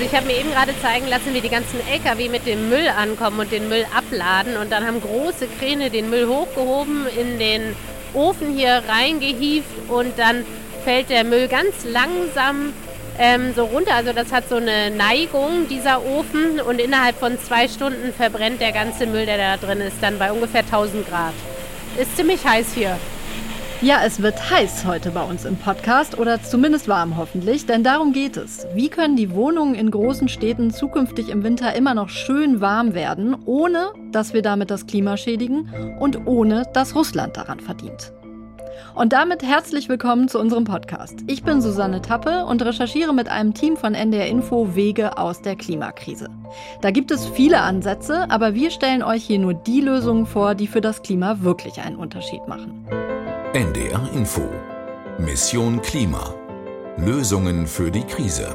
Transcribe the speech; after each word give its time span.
Also 0.00 0.12
ich 0.12 0.16
habe 0.16 0.28
mir 0.28 0.40
eben 0.40 0.50
gerade 0.50 0.72
zeigen 0.80 1.08
lassen, 1.08 1.34
wie 1.34 1.42
die 1.42 1.50
ganzen 1.50 1.78
LKW 1.86 2.30
mit 2.30 2.46
dem 2.46 2.70
Müll 2.70 2.88
ankommen 2.88 3.40
und 3.40 3.52
den 3.52 3.68
Müll 3.68 3.84
abladen. 3.94 4.56
Und 4.56 4.72
dann 4.72 4.86
haben 4.86 4.98
große 4.98 5.46
Kräne 5.58 5.90
den 5.90 6.08
Müll 6.08 6.26
hochgehoben, 6.26 7.06
in 7.20 7.38
den 7.38 7.76
Ofen 8.14 8.56
hier 8.56 8.82
reingehieft 8.88 9.68
und 9.88 10.18
dann 10.18 10.46
fällt 10.84 11.10
der 11.10 11.22
Müll 11.22 11.48
ganz 11.48 11.84
langsam 11.84 12.72
ähm, 13.18 13.52
so 13.54 13.66
runter. 13.66 13.94
Also 13.94 14.14
das 14.14 14.32
hat 14.32 14.48
so 14.48 14.56
eine 14.56 14.90
Neigung, 14.90 15.68
dieser 15.68 16.02
Ofen. 16.02 16.62
Und 16.62 16.80
innerhalb 16.80 17.18
von 17.18 17.38
zwei 17.38 17.68
Stunden 17.68 18.14
verbrennt 18.14 18.62
der 18.62 18.72
ganze 18.72 19.04
Müll, 19.04 19.26
der 19.26 19.36
da 19.36 19.56
drin 19.58 19.82
ist, 19.82 19.96
dann 20.00 20.18
bei 20.18 20.32
ungefähr 20.32 20.62
1000 20.62 21.06
Grad. 21.10 21.34
Ist 21.98 22.16
ziemlich 22.16 22.42
heiß 22.42 22.68
hier. 22.74 22.96
Ja, 23.82 24.00
es 24.04 24.20
wird 24.20 24.50
heiß 24.50 24.84
heute 24.84 25.10
bei 25.10 25.22
uns 25.22 25.46
im 25.46 25.56
Podcast 25.56 26.18
oder 26.18 26.42
zumindest 26.42 26.86
warm 26.86 27.16
hoffentlich, 27.16 27.64
denn 27.64 27.82
darum 27.82 28.12
geht 28.12 28.36
es. 28.36 28.66
Wie 28.74 28.90
können 28.90 29.16
die 29.16 29.30
Wohnungen 29.30 29.74
in 29.74 29.90
großen 29.90 30.28
Städten 30.28 30.70
zukünftig 30.70 31.30
im 31.30 31.44
Winter 31.44 31.74
immer 31.74 31.94
noch 31.94 32.10
schön 32.10 32.60
warm 32.60 32.92
werden, 32.92 33.34
ohne 33.46 33.86
dass 34.12 34.34
wir 34.34 34.42
damit 34.42 34.70
das 34.70 34.86
Klima 34.86 35.16
schädigen 35.16 35.72
und 35.98 36.26
ohne 36.26 36.66
dass 36.74 36.94
Russland 36.94 37.38
daran 37.38 37.58
verdient? 37.58 38.12
Und 38.94 39.14
damit 39.14 39.42
herzlich 39.42 39.88
willkommen 39.88 40.28
zu 40.28 40.38
unserem 40.38 40.64
Podcast. 40.64 41.20
Ich 41.26 41.42
bin 41.42 41.62
Susanne 41.62 42.02
Tappe 42.02 42.44
und 42.44 42.60
recherchiere 42.60 43.14
mit 43.14 43.30
einem 43.30 43.54
Team 43.54 43.78
von 43.78 43.94
NDR 43.94 44.26
Info 44.26 44.74
Wege 44.74 45.16
aus 45.16 45.40
der 45.40 45.56
Klimakrise. 45.56 46.28
Da 46.82 46.90
gibt 46.90 47.10
es 47.10 47.26
viele 47.26 47.62
Ansätze, 47.62 48.30
aber 48.30 48.54
wir 48.54 48.70
stellen 48.70 49.02
euch 49.02 49.24
hier 49.24 49.38
nur 49.38 49.54
die 49.54 49.80
Lösungen 49.80 50.26
vor, 50.26 50.54
die 50.54 50.66
für 50.66 50.82
das 50.82 51.00
Klima 51.00 51.38
wirklich 51.40 51.80
einen 51.80 51.96
Unterschied 51.96 52.46
machen. 52.46 52.86
NDR 53.52 54.08
Info 54.14 54.48
Mission 55.18 55.82
Klima 55.82 56.36
Lösungen 56.96 57.66
für 57.66 57.90
die 57.90 58.04
Krise. 58.04 58.54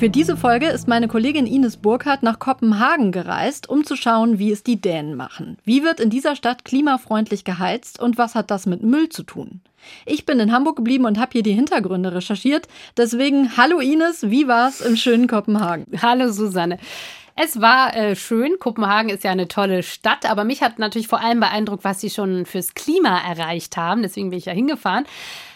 Für 0.00 0.10
diese 0.10 0.36
Folge 0.36 0.66
ist 0.66 0.88
meine 0.88 1.06
Kollegin 1.06 1.46
Ines 1.46 1.76
Burkhardt 1.76 2.24
nach 2.24 2.40
Kopenhagen 2.40 3.12
gereist, 3.12 3.68
um 3.68 3.84
zu 3.84 3.94
schauen, 3.94 4.40
wie 4.40 4.50
es 4.50 4.64
die 4.64 4.80
Dänen 4.80 5.14
machen. 5.14 5.58
Wie 5.62 5.84
wird 5.84 6.00
in 6.00 6.10
dieser 6.10 6.34
Stadt 6.34 6.64
klimafreundlich 6.64 7.44
geheizt 7.44 8.00
und 8.00 8.18
was 8.18 8.34
hat 8.34 8.50
das 8.50 8.66
mit 8.66 8.82
Müll 8.82 9.10
zu 9.10 9.22
tun? 9.22 9.60
Ich 10.06 10.26
bin 10.26 10.40
in 10.40 10.50
Hamburg 10.52 10.76
geblieben 10.76 11.04
und 11.04 11.20
habe 11.20 11.32
hier 11.32 11.42
die 11.44 11.52
Hintergründe 11.52 12.12
recherchiert. 12.12 12.66
Deswegen, 12.96 13.56
hallo 13.56 13.78
Ines, 13.78 14.28
wie 14.28 14.48
war's 14.48 14.80
im 14.80 14.96
schönen 14.96 15.28
Kopenhagen? 15.28 15.86
Hallo 16.02 16.32
Susanne. 16.32 16.78
Es 17.42 17.58
war 17.58 17.96
äh, 17.96 18.16
schön. 18.16 18.58
Kopenhagen 18.58 19.08
ist 19.08 19.24
ja 19.24 19.30
eine 19.30 19.48
tolle 19.48 19.82
Stadt, 19.82 20.30
aber 20.30 20.44
mich 20.44 20.60
hat 20.60 20.78
natürlich 20.78 21.08
vor 21.08 21.22
allem 21.22 21.40
beeindruckt, 21.40 21.84
was 21.84 21.98
sie 21.98 22.10
schon 22.10 22.44
fürs 22.44 22.74
Klima 22.74 23.18
erreicht 23.18 23.78
haben. 23.78 24.02
Deswegen 24.02 24.28
bin 24.28 24.38
ich 24.38 24.44
ja 24.44 24.52
hingefahren. 24.52 25.06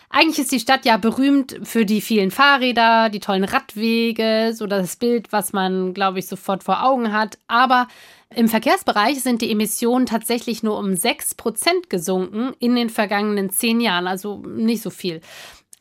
Eigentlich 0.09 0.39
ist 0.39 0.53
die 0.53 0.61
Stadt 0.61 0.87
ja 0.87 0.97
berühmt 0.97 1.61
für 1.63 1.85
die 1.85 2.01
vielen 2.01 2.31
Fahrräder, 2.31 3.11
die 3.11 3.21
tollen 3.21 3.45
Radwege, 3.45 4.53
so 4.55 4.67
das 4.67 4.97
Bild, 4.97 5.31
was 5.31 5.53
man, 5.53 5.93
glaube 5.93 6.21
ich, 6.21 6.27
sofort 6.27 6.65
vor 6.65 6.85
Augen 6.85 7.13
hat. 7.13 7.37
Aber 7.49 7.87
im 8.35 8.49
Verkehrsbereich 8.49 9.21
sind 9.21 9.43
die 9.43 9.53
Emissionen 9.53 10.07
tatsächlich 10.07 10.63
nur 10.63 10.79
um 10.79 10.97
6 10.97 11.35
Prozent 11.35 11.91
gesunken 11.91 12.55
in 12.61 12.77
den 12.77 12.89
vergangenen 12.89 13.51
zehn 13.51 13.83
Jahren, 13.83 14.07
also 14.07 14.39
nicht 14.39 14.83
so 14.83 14.89
viel. 14.89 15.21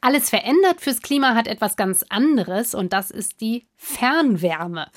Alles 0.04 0.30
verändert 0.30 0.82
fürs 0.82 1.02
Klima 1.02 1.34
hat 1.34 1.48
etwas 1.48 1.78
ganz 1.78 2.04
anderes 2.10 2.76
und 2.76 2.92
das 2.92 3.10
ist 3.10 3.40
die 3.40 3.68
Fernwärme. 3.78 4.88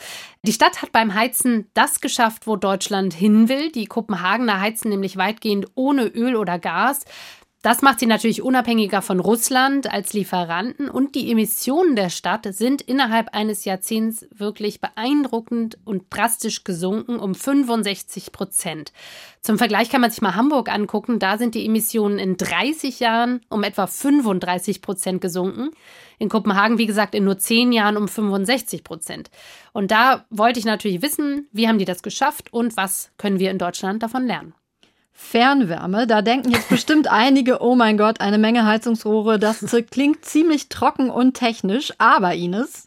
Die 0.46 0.52
Stadt 0.52 0.80
hat 0.80 0.92
beim 0.92 1.14
Heizen 1.14 1.68
das 1.74 2.00
geschafft, 2.00 2.46
wo 2.46 2.54
Deutschland 2.54 3.12
hin 3.12 3.48
will. 3.48 3.72
Die 3.72 3.86
Kopenhagener 3.86 4.60
heizen 4.60 4.90
nämlich 4.90 5.16
weitgehend 5.16 5.66
ohne 5.74 6.06
Öl 6.06 6.36
oder 6.36 6.60
Gas. 6.60 7.00
Das 7.62 7.82
macht 7.82 7.98
sie 7.98 8.06
natürlich 8.06 8.42
unabhängiger 8.42 9.02
von 9.02 9.18
Russland 9.18 9.92
als 9.92 10.12
Lieferanten 10.12 10.88
und 10.88 11.16
die 11.16 11.32
Emissionen 11.32 11.96
der 11.96 12.10
Stadt 12.10 12.46
sind 12.54 12.80
innerhalb 12.80 13.34
eines 13.34 13.64
Jahrzehnts 13.64 14.28
wirklich 14.32 14.80
beeindruckend 14.80 15.78
und 15.84 16.04
drastisch 16.10 16.62
gesunken 16.62 17.18
um 17.18 17.34
65 17.34 18.30
Prozent. 18.30 18.92
Zum 19.40 19.58
Vergleich 19.58 19.90
kann 19.90 20.00
man 20.00 20.12
sich 20.12 20.22
mal 20.22 20.36
Hamburg 20.36 20.72
angucken. 20.72 21.18
Da 21.18 21.38
sind 21.38 21.56
die 21.56 21.66
Emissionen 21.66 22.20
in 22.20 22.36
30 22.36 23.00
Jahren 23.00 23.40
um 23.48 23.64
etwa 23.64 23.88
35 23.88 24.80
Prozent 24.80 25.20
gesunken. 25.20 25.70
In 26.18 26.28
Kopenhagen, 26.28 26.78
wie 26.78 26.86
gesagt, 26.86 27.14
in 27.14 27.24
nur 27.24 27.38
10 27.38 27.72
Jahren 27.72 27.96
um 27.96 28.08
65 28.08 28.84
Prozent. 28.84 29.30
Und 29.72 29.90
da 29.90 30.24
wollte 30.30 30.58
ich 30.58 30.64
natürlich 30.64 31.02
wissen, 31.02 31.48
wie 31.52 31.68
haben 31.68 31.78
die 31.78 31.84
das 31.84 32.02
geschafft 32.02 32.52
und 32.52 32.76
was 32.76 33.10
können 33.18 33.38
wir 33.38 33.50
in 33.50 33.58
Deutschland 33.58 34.02
davon 34.02 34.26
lernen. 34.26 34.54
Fernwärme, 35.12 36.06
da 36.06 36.20
denken 36.20 36.50
jetzt 36.50 36.68
bestimmt 36.68 37.08
einige, 37.10 37.62
oh 37.62 37.74
mein 37.74 37.96
Gott, 37.96 38.20
eine 38.20 38.38
Menge 38.38 38.66
Heizungsrohre, 38.66 39.38
das 39.38 39.64
klingt 39.90 40.24
ziemlich 40.24 40.68
trocken 40.68 41.10
und 41.10 41.34
technisch, 41.34 41.92
aber 41.98 42.34
Ines. 42.34 42.84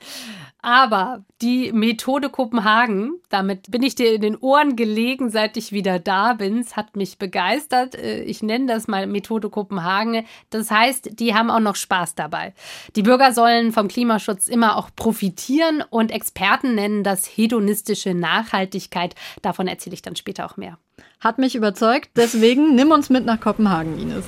Aber 0.61 1.23
die 1.41 1.71
Methode 1.71 2.29
Kopenhagen, 2.29 3.13
damit 3.29 3.71
bin 3.71 3.81
ich 3.81 3.95
dir 3.95 4.13
in 4.13 4.21
den 4.21 4.35
Ohren 4.35 4.75
gelegen, 4.75 5.29
seit 5.29 5.55
ich 5.55 5.71
wieder 5.71 5.99
da 5.99 6.33
bin. 6.33 6.59
Es 6.59 6.75
hat 6.75 6.97
mich 6.97 7.17
begeistert. 7.17 7.95
Äh, 7.95 8.23
ich 8.23 8.43
nenne 8.43 8.65
das 8.65 8.87
mal 8.87 9.07
Methode 9.07 9.49
Kopenhagen. 9.49 10.25
Das 10.49 10.69
heißt, 10.69 11.19
die 11.19 11.33
haben 11.33 11.49
auch 11.49 11.61
noch 11.61 11.77
Spaß 11.77 12.15
dabei. 12.15 12.53
Die 12.97 13.03
Bürger 13.03 13.31
sollen 13.31 13.71
vom 13.71 13.87
Klimaschutz 13.87 14.47
immer 14.49 14.75
auch 14.75 14.89
profitieren 14.95 15.81
und 15.89 16.11
Experten 16.11 16.75
nennen 16.75 17.03
das 17.03 17.25
hedonistische 17.25 18.13
Nachhaltigkeit. 18.13 19.15
Davon 19.41 19.67
erzähle 19.67 19.93
ich 19.93 20.01
dann 20.01 20.17
später 20.17 20.45
auch 20.45 20.57
mehr. 20.57 20.77
Hat 21.21 21.37
mich 21.37 21.55
überzeugt, 21.55 22.09
deswegen 22.17 22.75
nimm 22.75 22.91
uns 22.91 23.09
mit 23.09 23.25
nach 23.25 23.39
Kopenhagen, 23.39 23.97
Ines. 23.97 24.25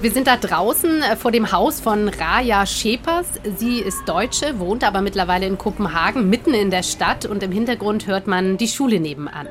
Wir 0.00 0.12
sind 0.12 0.28
da 0.28 0.36
draußen 0.36 1.02
äh, 1.02 1.16
vor 1.16 1.32
dem 1.32 1.50
Haus 1.50 1.80
von 1.80 2.08
Raja 2.08 2.64
Schepers. 2.66 3.26
Sie 3.56 3.80
ist 3.80 4.08
Deutsche, 4.08 4.60
wohnt 4.60 4.84
aber 4.84 5.00
mittlerweile 5.00 5.46
in 5.46 5.58
Kopenhagen, 5.58 6.30
mitten 6.30 6.54
in 6.54 6.70
der 6.70 6.84
Stadt 6.84 7.26
und 7.26 7.42
im 7.42 7.50
Hintergrund 7.50 8.06
hört 8.06 8.28
man 8.28 8.56
die 8.58 8.68
Schule 8.68 9.00
nebenan. 9.00 9.48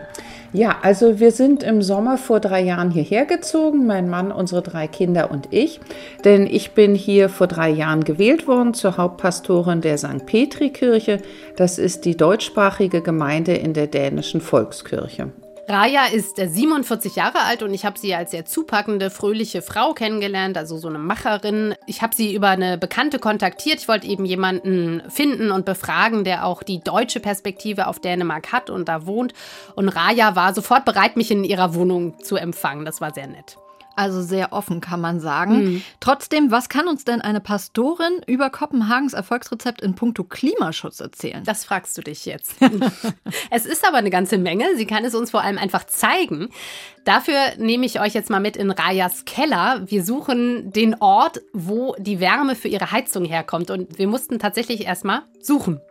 Ja, 0.53 0.77
also 0.81 1.19
wir 1.19 1.31
sind 1.31 1.63
im 1.63 1.81
Sommer 1.81 2.17
vor 2.17 2.39
drei 2.39 2.61
Jahren 2.61 2.91
hierher 2.91 3.25
gezogen, 3.25 3.85
mein 3.85 4.09
Mann, 4.09 4.31
unsere 4.31 4.61
drei 4.61 4.87
Kinder 4.87 5.31
und 5.31 5.49
ich. 5.51 5.81
Denn 6.23 6.47
ich 6.47 6.71
bin 6.71 6.95
hier 6.95 7.27
vor 7.27 7.47
drei 7.47 7.69
Jahren 7.69 8.05
gewählt 8.05 8.47
worden 8.47 8.73
zur 8.73 8.95
Hauptpastorin 8.95 9.81
der 9.81 9.97
St. 9.97 10.25
Petri-Kirche. 10.25 11.21
Das 11.57 11.77
ist 11.77 12.05
die 12.05 12.15
deutschsprachige 12.15 13.01
Gemeinde 13.01 13.53
in 13.55 13.73
der 13.73 13.87
dänischen 13.87 14.39
Volkskirche. 14.39 15.33
Raya 15.69 16.05
ist 16.05 16.37
47 16.37 17.17
Jahre 17.17 17.41
alt 17.41 17.61
und 17.61 17.73
ich 17.73 17.83
habe 17.83 17.99
sie 17.99 18.15
als 18.15 18.31
sehr 18.31 18.45
zupackende, 18.45 19.09
fröhliche 19.09 19.61
Frau 19.61 19.93
kennengelernt, 19.93 20.57
also 20.57 20.77
so 20.77 20.87
eine 20.87 20.97
Macherin. 20.97 21.75
Ich 21.87 22.01
habe 22.01 22.15
sie 22.15 22.33
über 22.33 22.47
eine 22.47 22.77
Bekannte 22.77 23.19
kontaktiert. 23.19 23.79
Ich 23.79 23.89
wollte 23.89 24.07
eben 24.07 24.23
jemanden 24.23 25.03
finden 25.09 25.51
und 25.51 25.65
befragen, 25.65 26.23
der 26.23 26.45
auch 26.45 26.63
die 26.63 26.79
deutsche 26.79 27.19
Perspektive 27.19 27.87
auf 27.87 27.99
Dänemark 27.99 28.53
hat 28.53 28.69
und 28.69 28.87
da 28.87 29.05
wohnt. 29.05 29.33
Und 29.75 29.89
Raya 29.89 30.37
war 30.37 30.53
sofort 30.53 30.85
bereit, 30.85 31.17
mich 31.17 31.31
in 31.31 31.43
ihrer 31.43 31.75
Wohnung 31.75 32.17
zu 32.23 32.37
empfangen. 32.37 32.85
Das 32.85 33.01
war 33.01 33.13
sehr 33.13 33.27
nett. 33.27 33.57
Also 33.97 34.21
sehr 34.21 34.53
offen, 34.53 34.79
kann 34.79 35.01
man 35.01 35.19
sagen. 35.19 35.57
Mhm. 35.57 35.81
Trotzdem, 35.99 36.51
was 36.51 36.69
kann 36.69 36.87
uns 36.87 37.03
denn 37.03 37.19
eine 37.19 37.39
Pastorin 37.39 38.21
über 38.27 38.51
Kopenhagens 38.51 39.13
Erfolgsrezept 39.13 39.81
in 39.81 39.95
puncto 39.95 40.23
Klimaschutz 40.23 40.99
erzählen? 40.99 41.43
Das 41.43 41.65
fragst 41.65 41.97
du 41.97 42.03
dich 42.03 42.27
jetzt. 42.27 42.57
es 43.49 43.65
ist 43.65 43.87
aber 43.87 43.97
eine 43.97 44.11
ganze 44.11 44.37
Menge. 44.37 44.65
Sie 44.75 44.85
kann 44.85 45.03
es 45.03 45.15
uns 45.15 45.31
vor 45.31 45.41
allem 45.41 45.57
einfach 45.57 45.83
zeigen. 45.85 46.49
Dafür 47.05 47.39
nehme 47.57 47.87
ich 47.87 47.99
euch 47.99 48.13
jetzt 48.13 48.29
mal 48.29 48.39
mit 48.39 48.55
in 48.55 48.69
Rajas 48.69 49.25
Keller. 49.25 49.81
Wir 49.87 50.03
suchen 50.03 50.71
den 50.71 51.01
Ort, 51.01 51.41
wo 51.51 51.95
die 51.97 52.19
Wärme 52.19 52.53
für 52.53 52.67
ihre 52.67 52.91
Heizung 52.91 53.25
herkommt. 53.25 53.71
Und 53.71 53.97
wir 53.97 54.07
mussten 54.07 54.37
tatsächlich 54.37 54.85
erstmal 54.85 55.23
suchen. 55.41 55.81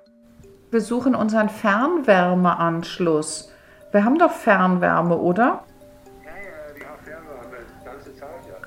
Wir 0.71 0.81
suchen 0.81 1.17
unseren 1.17 1.49
Fernwärmeanschluss. 1.49 3.51
Wir 3.91 4.05
haben 4.05 4.21
doch 4.21 4.31
Fernwärme, 4.31 5.19
oder? 5.19 5.65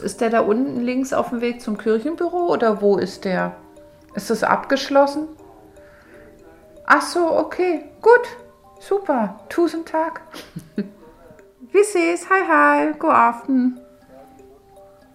Ist 0.02 0.22
der 0.22 0.30
da 0.30 0.42
unten 0.42 0.80
links 0.82 1.14
auf 1.14 1.30
dem 1.30 1.42
Weg 1.42 1.62
zum 1.62 1.78
Kirchenbüro 1.78 2.48
oder 2.48 2.82
wo 2.82 2.98
ist 2.98 3.26
der? 3.26 3.56
Ist 4.16 4.30
das 4.30 4.44
abgeschlossen? 4.44 5.28
Ach 6.86 7.02
so, 7.02 7.32
okay, 7.38 7.84
gut, 8.02 8.28
super, 8.80 9.40
tusen 9.50 9.86
Tag. 9.86 10.22
Vi 11.72 11.84
ses, 11.84 12.30
hi 12.30 12.44
hi, 12.48 12.94
go 12.98 13.10
aften. 13.10 13.80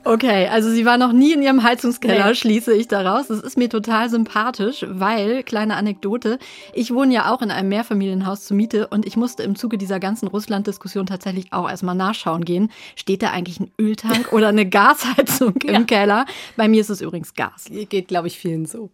Okay, 0.05 0.49
also 0.49 0.71
sie 0.71 0.85
war 0.85 0.99
noch 0.99 1.13
nie 1.13 1.33
in 1.33 1.43
ihrem 1.43 1.63
Heizungskeller, 1.63 2.29
nee. 2.29 2.35
schließe 2.35 2.75
ich 2.75 2.89
daraus. 2.89 3.29
Das 3.29 3.41
ist 3.41 3.57
mir 3.57 3.71
total 3.71 4.11
sympathisch, 4.11 4.85
weil, 4.89 5.43
kleine 5.43 5.77
Anekdote, 5.77 6.39
ich 6.75 6.93
wohne 6.93 7.15
ja 7.15 7.33
auch 7.33 7.41
in 7.41 7.51
einem 7.51 7.71
Mehrfamilienhaus 7.71 8.45
zur 8.45 8.57
Miete 8.57 8.89
und 8.89 9.07
ich 9.07 9.17
musste 9.17 9.43
im 9.43 9.57
Zuge 9.57 9.79
dieser 9.79 10.01
ganzen 10.01 10.29
Russland-Diskussion 10.29 11.07
tatsächlich 11.07 11.53
auch 11.55 11.69
erstmal 11.69 11.95
nachschauen 11.95 12.45
gehen. 12.45 12.71
Steht 12.97 13.23
da 13.23 13.31
eigentlich 13.31 13.61
ein 13.61 13.71
Öltank 13.81 14.33
oder 14.33 14.49
eine 14.49 14.67
Gasheizung 14.69 15.55
im 15.65 15.73
ja. 15.73 15.81
Keller? 15.85 16.27
Bei 16.57 16.69
mir 16.69 16.83
ist 16.83 16.91
es 16.91 17.01
übrigens 17.01 17.35
Gas. 17.35 17.65
Geht, 17.71 18.09
glaube 18.09 18.29
ich, 18.29 18.39
vielen 18.39 18.67
so. 18.67 18.91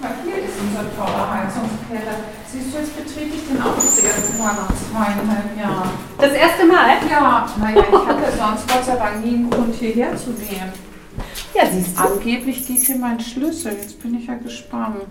Hier 0.00 0.44
ist 0.44 0.54
unser 0.60 0.96
toller 0.96 1.30
Heizungskeller. 1.30 2.35
Das 3.58 3.98
erste 3.98 4.38
Mal 4.38 4.54
nach 4.54 4.72
zweieinhalb 4.74 5.58
Jahren. 5.58 5.90
Das 6.18 6.32
erste 6.32 6.64
Mal? 6.66 6.88
Ja, 7.10 7.48
naja, 7.58 7.84
ich 7.88 8.08
hatte 8.08 8.36
sonst 8.36 8.68
Gott 8.68 8.84
sei 8.84 8.96
Dank 8.96 9.24
nie 9.24 9.34
einen 9.34 9.50
Grund 9.50 9.74
hierher 9.74 10.16
zu 10.16 10.32
gehen. 10.32 10.72
Ja, 11.54 11.66
siehst 11.66 11.98
du. 11.98 12.02
Angeblich 12.02 12.66
geht 12.66 12.78
hier 12.78 12.96
mein 12.96 13.18
Schlüssel. 13.20 13.72
Jetzt 13.72 14.00
bin 14.02 14.14
ich 14.18 14.26
ja 14.26 14.34
gespannt. 14.34 15.06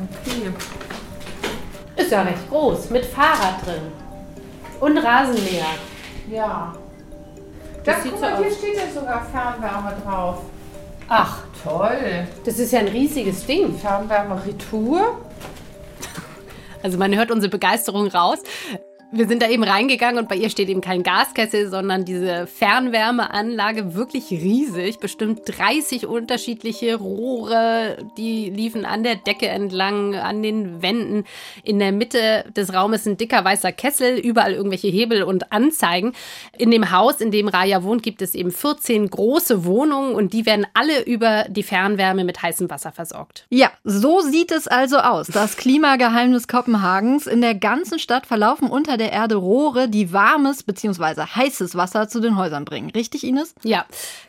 Okay. 0.00 0.52
Ist 1.96 2.10
ja 2.10 2.22
recht 2.22 2.48
groß, 2.48 2.90
mit 2.90 3.04
Fahrrad 3.06 3.64
drin. 3.64 3.92
Und 4.80 4.98
Rasenmäher. 4.98 5.66
Ja. 6.30 6.74
Das 7.84 7.96
Da, 7.96 8.02
sieht 8.02 8.12
guck 8.12 8.20
mal, 8.20 8.36
hier 8.38 8.50
steht 8.50 8.76
ja 8.76 8.92
sogar 8.92 9.26
Fernwärme 9.26 9.96
drauf. 10.04 10.42
Ach, 11.12 11.38
Toll. 11.64 12.28
das 12.44 12.60
ist 12.60 12.72
ja 12.72 12.78
ein 12.78 12.86
riesiges 12.86 13.44
Ding. 13.44 13.76
Fernwärme 13.76 14.40
Retour. 14.46 15.18
Also 16.84 16.98
man 16.98 17.14
hört 17.16 17.32
unsere 17.32 17.50
Begeisterung 17.50 18.06
raus. 18.06 18.38
Wir 19.12 19.26
sind 19.26 19.42
da 19.42 19.48
eben 19.48 19.64
reingegangen 19.64 20.20
und 20.20 20.28
bei 20.28 20.36
ihr 20.36 20.50
steht 20.50 20.68
eben 20.68 20.80
kein 20.80 21.02
Gaskessel, 21.02 21.68
sondern 21.68 22.04
diese 22.04 22.46
Fernwärmeanlage, 22.46 23.96
wirklich 23.96 24.30
riesig, 24.30 25.00
bestimmt 25.00 25.40
30 25.46 26.06
unterschiedliche 26.06 26.94
Rohre, 26.94 27.96
die 28.16 28.50
liefen 28.50 28.84
an 28.84 29.02
der 29.02 29.16
Decke 29.16 29.48
entlang, 29.48 30.14
an 30.14 30.44
den 30.44 30.80
Wänden. 30.80 31.24
In 31.64 31.80
der 31.80 31.90
Mitte 31.90 32.44
des 32.56 32.72
Raumes 32.72 33.04
ein 33.04 33.16
dicker 33.16 33.44
weißer 33.44 33.72
Kessel, 33.72 34.16
überall 34.16 34.52
irgendwelche 34.52 34.86
Hebel 34.86 35.24
und 35.24 35.50
Anzeigen. 35.50 36.12
In 36.56 36.70
dem 36.70 36.92
Haus, 36.92 37.20
in 37.20 37.32
dem 37.32 37.48
Raya 37.48 37.82
wohnt, 37.82 38.04
gibt 38.04 38.22
es 38.22 38.36
eben 38.36 38.52
14 38.52 39.10
große 39.10 39.64
Wohnungen 39.64 40.14
und 40.14 40.32
die 40.32 40.46
werden 40.46 40.68
alle 40.72 41.04
über 41.04 41.46
die 41.48 41.64
Fernwärme 41.64 42.22
mit 42.22 42.42
heißem 42.42 42.70
Wasser 42.70 42.92
versorgt. 42.92 43.44
Ja, 43.50 43.72
so 43.82 44.20
sieht 44.20 44.52
es 44.52 44.68
also 44.68 44.98
aus. 44.98 45.26
Das 45.26 45.56
Klimageheimnis 45.56 46.46
Kopenhagens. 46.46 47.26
In 47.26 47.40
der 47.40 47.56
ganzen 47.56 47.98
Stadt 47.98 48.26
verlaufen 48.26 48.68
unter 48.68 48.99
der 49.00 49.12
Erde 49.12 49.34
Rohre, 49.34 49.88
die 49.88 50.12
warmes 50.12 50.62
bzw. 50.62 51.22
heißes 51.22 51.74
Wasser 51.74 52.08
zu 52.08 52.20
den 52.20 52.36
Häusern 52.36 52.64
bringen. 52.64 52.90
Richtig, 52.90 53.24
Ines? 53.24 53.54
Ja, 53.64 53.84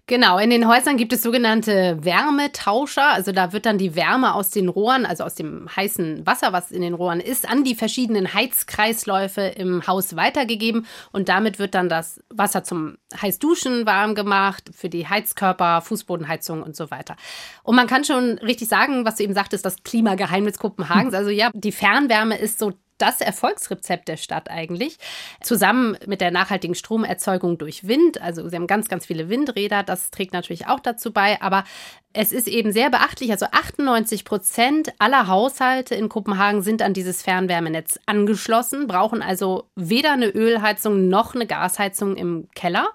genau. 0.07 0.39
In 0.39 0.49
den 0.49 0.67
Häusern 0.67 0.97
gibt 0.97 1.13
es 1.13 1.21
sogenannte 1.21 1.99
Wärmetauscher. 2.01 3.07
Also 3.07 3.31
da 3.31 3.53
wird 3.53 3.65
dann 3.67 3.77
die 3.77 3.95
Wärme 3.95 4.33
aus 4.33 4.49
den 4.49 4.69
Rohren, 4.69 5.05
also 5.05 5.23
aus 5.23 5.35
dem 5.35 5.69
heißen 5.75 6.25
Wasser, 6.25 6.53
was 6.53 6.71
in 6.71 6.81
den 6.81 6.95
Rohren 6.95 7.19
ist, 7.19 7.47
an 7.47 7.63
die 7.63 7.75
verschiedenen 7.75 8.33
Heizkreisläufe 8.33 9.41
im 9.41 9.85
Haus 9.85 10.15
weitergegeben. 10.15 10.87
Und 11.11 11.29
damit 11.29 11.59
wird 11.59 11.75
dann 11.75 11.89
das 11.89 12.21
Wasser 12.29 12.63
zum 12.63 12.97
Heißduschen 13.21 13.85
warm 13.85 14.15
gemacht, 14.15 14.71
für 14.75 14.89
die 14.89 15.07
Heizkörper, 15.07 15.81
Fußbodenheizung 15.81 16.63
und 16.63 16.75
so 16.75 16.89
weiter. 16.89 17.15
Und 17.63 17.75
man 17.75 17.87
kann 17.87 18.03
schon 18.03 18.37
richtig 18.39 18.69
sagen, 18.69 19.05
was 19.05 19.17
du 19.17 19.23
eben 19.23 19.33
sagtest, 19.33 19.65
das 19.65 19.83
Klimageheimnis 19.83 20.57
Kopenhagens. 20.57 21.11
Also 21.21 21.29
ja, 21.29 21.51
die 21.53 21.71
Fernwärme 21.71 22.37
ist 22.37 22.57
so 22.57 22.73
das 23.01 23.21
Erfolgsrezept 23.21 24.07
der 24.07 24.17
Stadt 24.17 24.49
eigentlich. 24.49 24.97
Zusammen 25.41 25.97
mit 26.05 26.21
der 26.21 26.31
nachhaltigen 26.31 26.75
Stromerzeugung 26.75 27.57
durch 27.57 27.87
Wind. 27.87 28.21
Also 28.21 28.47
sie 28.47 28.55
haben 28.55 28.67
ganz, 28.67 28.87
ganz 28.87 29.05
viele 29.05 29.29
Windräder. 29.29 29.83
Das 29.83 30.11
trägt 30.11 30.33
natürlich 30.33 30.67
auch 30.67 30.79
dazu 30.79 31.11
bei. 31.11 31.41
Aber 31.41 31.63
es 32.13 32.31
ist 32.31 32.47
eben 32.47 32.71
sehr 32.71 32.89
beachtlich. 32.89 33.31
Also 33.31 33.47
98 33.51 34.25
Prozent 34.25 34.93
aller 34.99 35.27
Haushalte 35.27 35.95
in 35.95 36.09
Kopenhagen 36.09 36.61
sind 36.61 36.81
an 36.81 36.93
dieses 36.93 37.21
Fernwärmenetz 37.21 37.99
angeschlossen, 38.05 38.87
brauchen 38.87 39.21
also 39.21 39.69
weder 39.75 40.13
eine 40.13 40.27
Ölheizung 40.27 41.07
noch 41.07 41.35
eine 41.35 41.47
Gasheizung 41.47 42.15
im 42.15 42.47
Keller. 42.53 42.89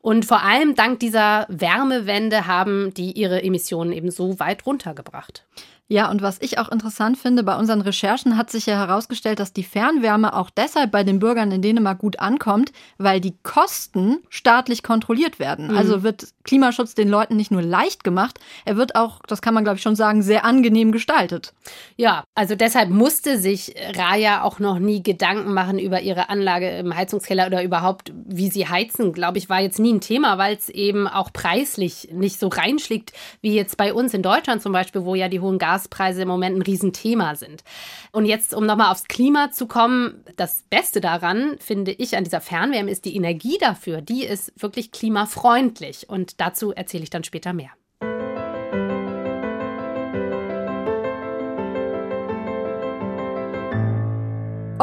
Und 0.00 0.24
vor 0.24 0.42
allem 0.42 0.74
dank 0.76 1.00
dieser 1.00 1.46
Wärmewende 1.48 2.46
haben 2.46 2.94
die 2.94 3.12
ihre 3.12 3.42
Emissionen 3.42 3.92
eben 3.92 4.10
so 4.10 4.38
weit 4.38 4.64
runtergebracht. 4.64 5.44
Ja, 5.88 6.10
und 6.10 6.20
was 6.20 6.40
ich 6.40 6.58
auch 6.58 6.68
interessant 6.68 7.16
finde, 7.16 7.44
bei 7.44 7.56
unseren 7.56 7.80
Recherchen 7.80 8.36
hat 8.36 8.50
sich 8.50 8.66
ja 8.66 8.74
herausgestellt, 8.76 9.38
dass 9.38 9.52
die 9.52 9.62
Fernwärme 9.62 10.34
auch 10.34 10.50
deshalb 10.50 10.90
bei 10.90 11.04
den 11.04 11.20
Bürgern 11.20 11.52
in 11.52 11.62
Dänemark 11.62 11.98
gut 11.98 12.18
ankommt, 12.18 12.72
weil 12.98 13.20
die 13.20 13.36
Kosten 13.44 14.18
staatlich 14.28 14.82
kontrolliert 14.82 15.38
werden. 15.38 15.68
Mhm. 15.68 15.76
Also 15.76 16.02
wird 16.02 16.26
Klimaschutz 16.46 16.94
den 16.94 17.08
Leuten 17.08 17.36
nicht 17.36 17.50
nur 17.50 17.62
leicht 17.62 18.04
gemacht, 18.04 18.38
er 18.64 18.76
wird 18.76 18.94
auch, 18.94 19.20
das 19.26 19.42
kann 19.42 19.54
man 19.54 19.64
glaube 19.64 19.76
ich 19.76 19.82
schon 19.82 19.96
sagen, 19.96 20.22
sehr 20.22 20.44
angenehm 20.44 20.92
gestaltet. 20.92 21.52
Ja, 21.96 22.24
also 22.34 22.54
deshalb 22.54 22.90
musste 22.90 23.38
sich 23.38 23.74
Raya 23.94 24.42
auch 24.42 24.58
noch 24.58 24.78
nie 24.78 25.02
Gedanken 25.02 25.52
machen 25.52 25.78
über 25.78 26.00
ihre 26.00 26.28
Anlage 26.28 26.70
im 26.78 26.96
Heizungskeller 26.96 27.46
oder 27.46 27.62
überhaupt, 27.62 28.12
wie 28.26 28.50
sie 28.50 28.68
heizen. 28.68 29.12
Glaube 29.12 29.38
ich, 29.38 29.50
war 29.50 29.60
jetzt 29.60 29.78
nie 29.78 29.92
ein 29.92 30.00
Thema, 30.00 30.38
weil 30.38 30.56
es 30.56 30.68
eben 30.68 31.08
auch 31.08 31.32
preislich 31.32 32.08
nicht 32.12 32.38
so 32.38 32.48
reinschlägt 32.48 33.12
wie 33.40 33.54
jetzt 33.54 33.76
bei 33.76 33.92
uns 33.92 34.14
in 34.14 34.22
Deutschland 34.22 34.62
zum 34.62 34.72
Beispiel, 34.72 35.04
wo 35.04 35.14
ja 35.14 35.28
die 35.28 35.40
hohen 35.40 35.58
Gaspreise 35.58 36.22
im 36.22 36.28
Moment 36.28 36.56
ein 36.56 36.62
Riesenthema 36.62 37.34
sind. 37.34 37.64
Und 38.12 38.24
jetzt, 38.24 38.54
um 38.54 38.66
nochmal 38.66 38.92
aufs 38.92 39.04
Klima 39.04 39.50
zu 39.50 39.66
kommen, 39.66 40.24
das 40.36 40.64
Beste 40.70 41.00
daran, 41.00 41.56
finde 41.58 41.92
ich, 41.92 42.16
an 42.16 42.24
dieser 42.24 42.40
Fernwärme 42.40 42.90
ist 42.90 43.04
die 43.04 43.16
Energie 43.16 43.58
dafür. 43.60 44.00
Die 44.00 44.24
ist 44.24 44.52
wirklich 44.56 44.92
klimafreundlich. 44.92 46.08
Und 46.08 46.35
dazu 46.36 46.72
erzähle 46.72 47.04
ich 47.04 47.10
dann 47.10 47.24
später 47.24 47.52
mehr. 47.52 47.70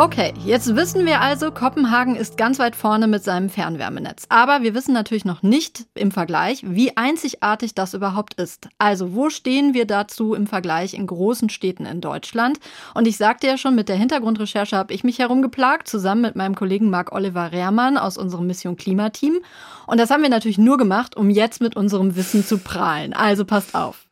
Okay, 0.04 0.34
jetzt 0.44 0.76
wissen 0.76 1.06
wir 1.06 1.22
also, 1.22 1.50
Kopenhagen 1.50 2.18
ist 2.18 2.36
ganz 2.36 2.60
weit 2.60 2.76
vorne 2.76 3.08
mit 3.08 3.24
seinem 3.24 3.50
Fernwärmenetz. 3.50 4.26
Aber 4.28 4.62
wir 4.62 4.76
wissen 4.76 4.94
natürlich 4.94 5.24
noch 5.24 5.44
nicht 5.44 5.86
im 5.96 6.12
Vergleich, 6.12 6.62
wie 6.68 6.98
einzigartig 6.98 7.74
das 7.74 7.94
überhaupt 7.94 8.34
ist. 8.34 8.68
Also, 8.78 9.16
wo 9.16 9.30
stehen 9.30 9.74
wir 9.74 9.88
dazu 9.88 10.34
im 10.34 10.46
Vergleich 10.46 10.94
in 10.94 11.08
großen 11.08 11.48
Städten 11.48 11.86
in 11.86 12.02
Deutschland? 12.02 12.60
Und 12.94 13.08
ich 13.08 13.16
sagte 13.16 13.48
ja 13.48 13.58
schon, 13.58 13.76
mit 13.76 13.88
der 13.88 13.96
Hintergrundrecherche 13.96 14.76
habe 14.76 14.94
ich 14.94 15.06
mich 15.06 15.20
herumgeplagt, 15.20 15.88
zusammen 15.88 16.24
mit 16.24 16.36
meinem 16.36 16.56
Kollegen 16.56 16.90
Marc-Oliver 16.90 17.54
Rehrmann 17.54 17.98
aus 17.98 18.18
unserem 18.18 18.46
Mission 18.46 18.76
Klimateam. 18.76 19.40
Und 19.88 20.02
das 20.02 20.10
haben 20.10 20.22
wir 20.22 20.30
natürlich 20.30 20.58
nur 20.58 20.78
gemacht, 20.78 21.16
um 21.16 21.30
jetzt 21.30 21.62
mit 21.62 21.78
unserem 21.78 22.18
Wissen 22.18 22.44
zu 22.46 22.58
prahlen. 22.58 23.14
Also 23.14 23.46
passt 23.46 23.74
auf. 23.74 24.03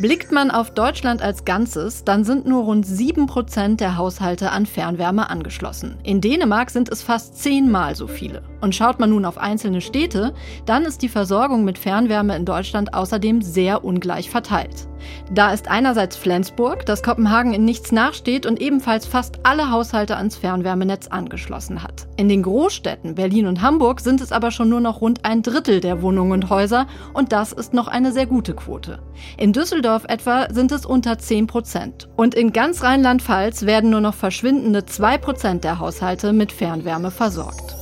Blickt 0.00 0.30
man 0.30 0.52
auf 0.52 0.70
Deutschland 0.70 1.22
als 1.22 1.44
Ganzes, 1.44 2.04
dann 2.04 2.22
sind 2.22 2.46
nur 2.46 2.62
rund 2.62 2.86
7% 2.86 3.78
der 3.78 3.96
Haushalte 3.96 4.52
an 4.52 4.64
Fernwärme 4.64 5.28
angeschlossen. 5.28 5.96
In 6.04 6.20
Dänemark 6.20 6.70
sind 6.70 6.88
es 6.88 7.02
fast 7.02 7.42
zehnmal 7.42 7.96
so 7.96 8.06
viele. 8.06 8.42
Und 8.60 8.76
schaut 8.76 9.00
man 9.00 9.10
nun 9.10 9.24
auf 9.24 9.38
einzelne 9.38 9.80
Städte, 9.80 10.34
dann 10.66 10.84
ist 10.84 11.02
die 11.02 11.08
Versorgung 11.08 11.64
mit 11.64 11.78
Fernwärme 11.78 12.36
in 12.36 12.44
Deutschland 12.44 12.94
außerdem 12.94 13.42
sehr 13.42 13.82
ungleich 13.84 14.30
verteilt. 14.30 14.86
Da 15.32 15.52
ist 15.52 15.68
einerseits 15.68 16.16
Flensburg, 16.16 16.86
das 16.86 17.02
Kopenhagen 17.02 17.52
in 17.52 17.64
nichts 17.64 17.90
nachsteht 17.90 18.46
und 18.46 18.60
ebenfalls 18.60 19.04
fast 19.04 19.40
alle 19.42 19.72
Haushalte 19.72 20.16
ans 20.16 20.36
Fernwärmenetz 20.36 21.08
angeschlossen 21.08 21.82
hat. 21.82 22.06
In 22.16 22.28
den 22.28 22.44
Großstädten 22.44 23.16
Berlin 23.16 23.48
und 23.48 23.62
Hamburg 23.62 23.98
sind 24.00 24.20
es 24.20 24.30
aber 24.30 24.52
schon 24.52 24.68
nur 24.68 24.80
noch 24.80 25.00
rund 25.00 25.24
ein 25.24 25.42
Drittel 25.42 25.80
der 25.80 26.02
Wohnungen 26.02 26.32
und 26.32 26.50
Häuser 26.50 26.86
und 27.14 27.32
das 27.32 27.52
ist 27.52 27.74
noch 27.74 27.88
eine 27.88 28.12
sehr 28.12 28.26
gute 28.26 28.54
Quote. 28.54 29.00
In 29.36 29.52
Düsseldorf 29.52 30.04
etwa 30.08 30.52
sind 30.52 30.72
es 30.72 30.86
unter 30.86 31.18
10 31.18 31.46
Prozent. 31.46 32.08
Und 32.16 32.34
in 32.34 32.52
ganz 32.52 32.82
Rheinland-Pfalz 32.82 33.66
werden 33.66 33.90
nur 33.90 34.00
noch 34.00 34.14
verschwindende 34.14 34.86
2 34.86 35.18
Prozent 35.18 35.64
der 35.64 35.78
Haushalte 35.78 36.32
mit 36.32 36.52
Fernwärme 36.52 37.10
versorgt. 37.10 37.78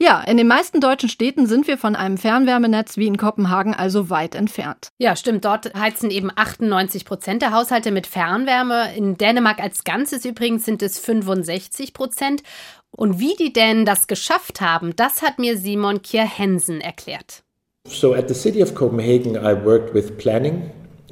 Ja, 0.00 0.20
in 0.20 0.36
den 0.36 0.46
meisten 0.46 0.80
deutschen 0.80 1.08
Städten 1.08 1.48
sind 1.48 1.66
wir 1.66 1.76
von 1.76 1.96
einem 1.96 2.18
Fernwärmenetz 2.18 2.98
wie 2.98 3.08
in 3.08 3.16
Kopenhagen 3.16 3.74
also 3.74 4.10
weit 4.10 4.36
entfernt. 4.36 4.90
Ja, 4.98 5.16
stimmt. 5.16 5.44
Dort 5.44 5.74
heizen 5.74 6.12
eben 6.12 6.30
98 6.34 7.04
Prozent 7.04 7.42
der 7.42 7.50
Haushalte 7.50 7.90
mit 7.90 8.06
Fernwärme. 8.06 8.94
In 8.94 9.18
Dänemark 9.18 9.58
als 9.58 9.82
Ganzes 9.82 10.24
übrigens 10.24 10.64
sind 10.64 10.82
es 10.82 11.00
65 11.00 11.94
Prozent. 11.94 12.44
Und 12.92 13.18
wie 13.18 13.34
die 13.34 13.52
Dänen 13.52 13.84
das 13.84 14.06
geschafft 14.06 14.60
haben, 14.60 14.94
das 14.94 15.20
hat 15.22 15.40
mir 15.40 15.58
Simon 15.58 16.00
Kier-Hensen 16.00 16.80
erklärt. 16.80 17.42
So 17.88 18.14
at 18.14 18.28
the 18.28 18.34
City 18.34 18.60
of 18.60 18.74
Copenhagen, 18.74 19.36
I 19.36 19.54
worked 19.54 19.94
with 19.94 20.18
planning, 20.18 20.70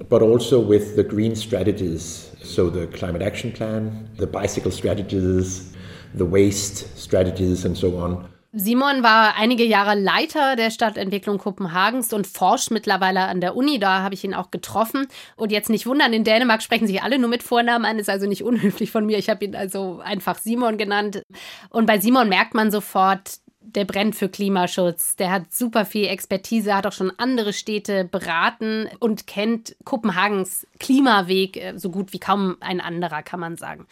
but 0.08 0.22
also 0.22 0.60
with 0.60 0.94
the 0.94 1.02
green 1.02 1.34
strategies. 1.34 2.30
So 2.42 2.70
the 2.70 2.86
climate 2.86 3.22
action 3.22 3.50
plan, 3.50 4.10
the 4.18 4.26
bicycle 4.26 4.70
strategies, 4.70 5.72
the 6.14 6.26
waste 6.26 6.96
strategies, 6.96 7.64
and 7.64 7.76
so 7.76 7.96
on. 7.96 8.28
Simon 8.52 9.02
war 9.02 9.34
einige 9.36 9.64
Jahre 9.64 9.98
Leiter 9.98 10.56
der 10.56 10.70
Stadtentwicklung 10.70 11.36
Kopenhagens 11.38 12.12
und 12.12 12.26
forscht 12.26 12.70
mittlerweile 12.70 13.26
an 13.26 13.40
der 13.40 13.54
Uni. 13.54 13.78
Da 13.78 14.02
habe 14.02 14.14
ich 14.14 14.24
ihn 14.24 14.32
auch 14.32 14.50
getroffen. 14.50 15.08
Und 15.36 15.52
jetzt 15.52 15.68
nicht 15.68 15.86
wundern, 15.86 16.12
in 16.12 16.24
Dänemark 16.24 16.62
sprechen 16.62 16.86
sich 16.86 17.02
alle 17.02 17.18
nur 17.18 17.28
mit 17.28 17.42
Vornamen 17.42 17.84
an. 17.84 17.98
Ist 17.98 18.08
also 18.08 18.26
nicht 18.26 18.42
unhöflich 18.42 18.90
von 18.90 19.04
mir. 19.04 19.18
Ich 19.18 19.28
habe 19.28 19.44
ihn 19.44 19.54
also 19.54 20.00
einfach 20.02 20.38
Simon 20.38 20.78
genannt. 20.78 21.22
Und 21.68 21.86
bei 21.86 21.98
Simon 21.98 22.30
merkt 22.30 22.54
man 22.54 22.70
sofort, 22.70 23.40
der 23.74 23.84
brennt 23.84 24.14
für 24.14 24.28
Klimaschutz. 24.28 25.16
Der 25.16 25.30
hat 25.30 25.52
super 25.52 25.84
viel 25.84 26.06
Expertise, 26.06 26.74
hat 26.74 26.86
auch 26.86 26.92
schon 26.92 27.12
andere 27.18 27.52
Städte 27.52 28.04
beraten 28.04 28.88
und 29.00 29.26
kennt 29.26 29.76
Kopenhagens 29.84 30.66
Klimaweg 30.78 31.56
äh, 31.56 31.78
so 31.78 31.90
gut 31.90 32.12
wie 32.12 32.18
kaum 32.18 32.56
ein 32.60 32.80
anderer, 32.80 33.22
kann 33.22 33.40
man 33.40 33.56
sagen. 33.56 33.86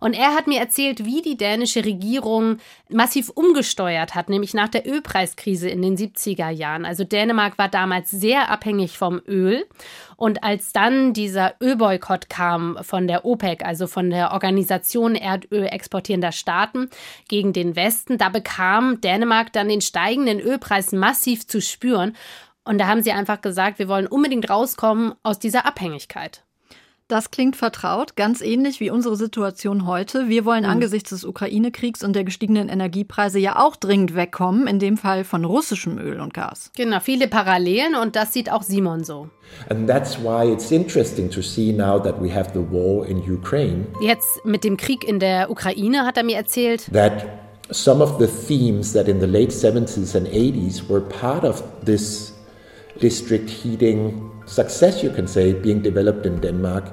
Und 0.00 0.14
er 0.14 0.34
hat 0.34 0.46
mir 0.46 0.60
erzählt, 0.60 1.04
wie 1.04 1.22
die 1.22 1.36
dänische 1.36 1.84
Regierung 1.84 2.58
massiv 2.88 3.30
umgesteuert 3.30 4.14
hat, 4.14 4.28
nämlich 4.28 4.54
nach 4.54 4.68
der 4.68 4.86
Ölpreiskrise 4.86 5.68
in 5.68 5.82
den 5.82 5.96
70er 5.96 6.50
Jahren. 6.50 6.84
Also 6.84 7.04
Dänemark 7.04 7.58
war 7.58 7.68
damals 7.68 8.10
sehr 8.10 8.50
abhängig 8.50 8.98
vom 8.98 9.20
Öl. 9.26 9.66
Und 10.16 10.42
als 10.42 10.72
dann 10.72 11.12
dieser 11.12 11.54
Ölboykott 11.60 12.30
kam 12.30 12.78
von 12.80 13.06
der 13.06 13.24
OPEC, 13.26 13.64
also 13.64 13.86
von 13.86 14.08
der 14.10 14.32
Organisation 14.32 15.14
Erdöl 15.14 15.66
exportierender 15.66 16.32
Staaten 16.32 16.88
gegen 17.28 17.52
den 17.52 17.76
Westen, 17.76 18.16
da 18.16 18.30
bekam 18.30 19.00
Dänemark 19.02 19.52
dann 19.52 19.68
den 19.68 19.82
steigenden 19.82 20.40
Ölpreis 20.40 20.92
massiv 20.92 21.46
zu 21.46 21.60
spüren. 21.60 22.16
Und 22.64 22.78
da 22.78 22.86
haben 22.88 23.02
sie 23.02 23.12
einfach 23.12 23.42
gesagt, 23.42 23.78
wir 23.78 23.88
wollen 23.88 24.06
unbedingt 24.06 24.48
rauskommen 24.48 25.14
aus 25.22 25.38
dieser 25.38 25.66
Abhängigkeit. 25.66 26.45
Das 27.08 27.30
klingt 27.30 27.54
vertraut, 27.54 28.16
ganz 28.16 28.40
ähnlich 28.40 28.80
wie 28.80 28.90
unsere 28.90 29.14
Situation 29.14 29.86
heute. 29.86 30.28
Wir 30.28 30.44
wollen 30.44 30.64
mhm. 30.64 30.70
angesichts 30.70 31.10
des 31.10 31.24
Ukraine-Kriegs 31.24 32.02
und 32.02 32.16
der 32.16 32.24
gestiegenen 32.24 32.68
Energiepreise 32.68 33.38
ja 33.38 33.64
auch 33.64 33.76
dringend 33.76 34.16
wegkommen, 34.16 34.66
in 34.66 34.80
dem 34.80 34.96
Fall 34.96 35.22
von 35.22 35.44
russischem 35.44 35.98
Öl 35.98 36.20
und 36.20 36.34
Gas. 36.34 36.72
Genau, 36.76 36.98
viele 36.98 37.28
Parallelen 37.28 37.94
und 37.94 38.16
das 38.16 38.32
sieht 38.32 38.50
auch 38.50 38.64
Simon 38.64 39.04
so. 39.04 39.28
And 39.70 39.88
that's 39.88 40.18
why 40.18 40.52
it's 40.52 40.72
interesting 40.72 41.30
to 41.30 41.42
see 41.42 41.72
now 41.72 41.96
that 42.00 42.20
we 42.20 42.34
have 42.34 42.50
the 42.54 42.72
war 42.72 43.06
in 43.06 43.18
Ukraine. 43.18 43.86
Jetzt 44.00 44.44
mit 44.44 44.64
dem 44.64 44.76
Krieg 44.76 45.04
in 45.04 45.20
der 45.20 45.48
Ukraine 45.48 46.04
hat 46.04 46.16
er 46.16 46.24
mir 46.24 46.36
erzählt. 46.36 46.90
That 46.92 47.24
some 47.70 48.02
of 48.02 48.18
the 48.18 48.26
themes 48.26 48.92
that 48.94 49.06
in 49.06 49.20
the 49.20 49.26
late 49.26 49.52
70s 49.52 50.16
and 50.16 50.26
80s 50.26 50.88
were 50.88 51.02
part 51.02 51.44
of 51.44 51.62
this 51.84 52.34
district 53.00 53.48
heating 53.48 54.25
success, 54.46 55.02
you 55.02 55.10
can 55.10 55.26
say, 55.26 55.52
being 55.52 55.82
developed 55.82 56.26
in 56.26 56.40
Denmark. 56.40 56.84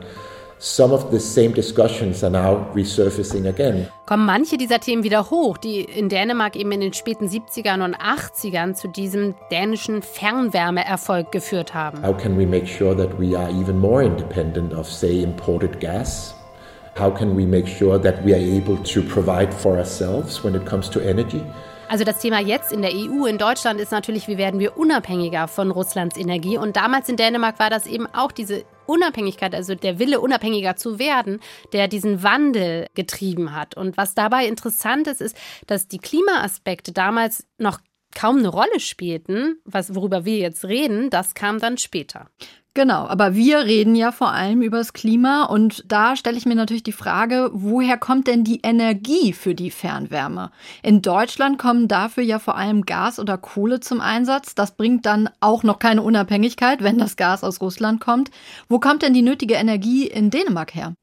Some 0.60 0.94
of 0.94 1.12
the 1.12 1.20
same 1.20 1.52
discussions 1.52 2.24
are 2.24 2.30
now 2.30 2.72
resurfacing 2.74 3.48
again. 3.48 3.88
Kommen 4.06 4.26
manche 4.26 4.58
dieser 4.58 4.80
Themen 4.80 5.04
wieder 5.04 5.30
hoch, 5.30 5.58
die 5.58 5.82
in 5.82 6.08
Dänemark 6.08 6.56
eben 6.56 6.72
in 6.72 6.80
den 6.80 6.94
späten 6.94 7.28
70ern 7.28 7.84
und 7.84 7.98
80ern 7.98 8.74
zu 8.74 8.88
diesem 8.88 9.36
dänischen 9.52 10.02
Fernwärmeerfolg 10.02 11.34
geführt 11.34 11.74
haben? 11.74 12.02
How 12.02 12.16
can 12.16 12.38
we 12.38 12.46
make 12.46 12.66
sure 12.66 12.96
that 12.96 13.10
we 13.20 13.38
are 13.38 13.50
even 13.50 13.78
more 13.78 14.02
independent 14.04 14.74
of, 14.74 14.90
say, 14.90 15.22
imported 15.22 15.82
gas? 15.82 16.34
How 16.98 17.12
can 17.12 17.36
we 17.36 17.46
make 17.46 17.68
sure 17.68 18.00
that 18.00 18.24
we 18.24 18.34
are 18.34 18.42
able 18.42 18.78
to 18.84 19.02
provide 19.02 19.54
for 19.54 19.78
ourselves 19.78 20.44
when 20.46 20.56
it 20.56 20.66
comes 20.66 20.90
to 20.92 21.02
energy? 21.02 21.44
Also 21.94 22.06
das 22.06 22.18
Thema 22.18 22.40
jetzt 22.40 22.72
in 22.72 22.82
der 22.82 22.92
EU, 22.92 23.28
in 23.28 23.38
Deutschland 23.38 23.80
ist 23.80 23.92
natürlich, 23.92 24.28
wie 24.28 24.40
werden 24.40 24.60
wir 24.60 24.80
unabhängiger 24.80 25.48
von 25.48 25.70
Russlands 25.70 26.18
Energie. 26.18 26.58
Und 26.58 26.76
damals 26.76 27.08
in 27.08 27.18
Dänemark 27.18 27.60
war 27.60 27.70
das 27.70 27.86
eben 27.86 28.08
auch 28.08 28.32
diese 28.32 28.66
Unabhängigkeit, 28.88 29.54
also 29.54 29.76
der 29.76 30.00
Wille, 30.00 30.20
unabhängiger 30.20 30.76
zu 30.76 30.98
werden, 30.98 31.40
der 31.72 31.88
diesen 31.88 32.24
Wandel 32.24 32.88
getrieben 32.96 33.56
hat. 33.56 33.78
Und 33.78 33.96
was 33.96 34.16
dabei 34.16 34.48
interessant 34.48 35.06
ist, 35.06 35.22
ist, 35.22 35.38
dass 35.68 35.88
die 35.88 36.00
Klimaaspekte 36.00 36.94
damals 36.94 37.46
noch 37.60 37.80
kaum 38.16 38.40
eine 38.40 38.50
Rolle 38.50 38.80
spielten, 38.80 39.62
was, 39.64 39.94
worüber 39.94 40.26
wir 40.26 40.38
jetzt 40.38 40.66
reden, 40.66 41.12
das 41.12 41.36
kam 41.36 41.60
dann 41.60 41.78
später. 41.78 42.28
Genau, 42.76 43.06
aber 43.06 43.36
wir 43.36 43.60
reden 43.60 43.94
ja 43.94 44.12
vor 44.12 44.32
allem 44.32 44.64
über 44.64 44.80
das 44.80 44.94
Klima 44.94 45.44
und 45.44 45.84
da 45.88 46.16
stelle 46.16 46.38
ich 46.38 46.48
mir 46.48 46.56
natürlich 46.56 46.82
die 46.82 46.92
Frage, 46.92 47.52
woher 47.54 47.98
kommt 47.98 48.26
denn 48.26 48.44
die 48.44 48.62
Energie 48.64 49.32
für 49.34 49.54
die 49.54 49.70
Fernwärme? 49.70 50.50
In 50.82 51.04
Deutschland 51.04 51.60
kommen 51.60 51.88
dafür 51.88 52.24
ja 52.24 52.40
vor 52.40 52.58
allem 52.58 52.82
Gas 52.82 53.20
oder 53.20 53.38
Kohle 53.38 53.80
zum 53.80 54.02
Einsatz. 54.02 54.56
Das 54.56 54.76
bringt 54.76 55.06
dann 55.06 55.30
auch 55.40 55.62
noch 55.62 55.78
keine 55.78 56.02
Unabhängigkeit, 56.02 56.82
wenn 56.82 56.98
das 56.98 57.16
Gas 57.16 57.44
aus 57.44 57.62
Russland 57.62 58.02
kommt. 58.02 58.32
Wo 58.70 58.80
kommt 58.80 59.04
denn 59.04 59.14
die 59.14 59.22
nötige 59.22 59.54
Energie 59.54 60.08
in 60.08 60.32
Dänemark 60.32 60.74
her? 60.74 60.96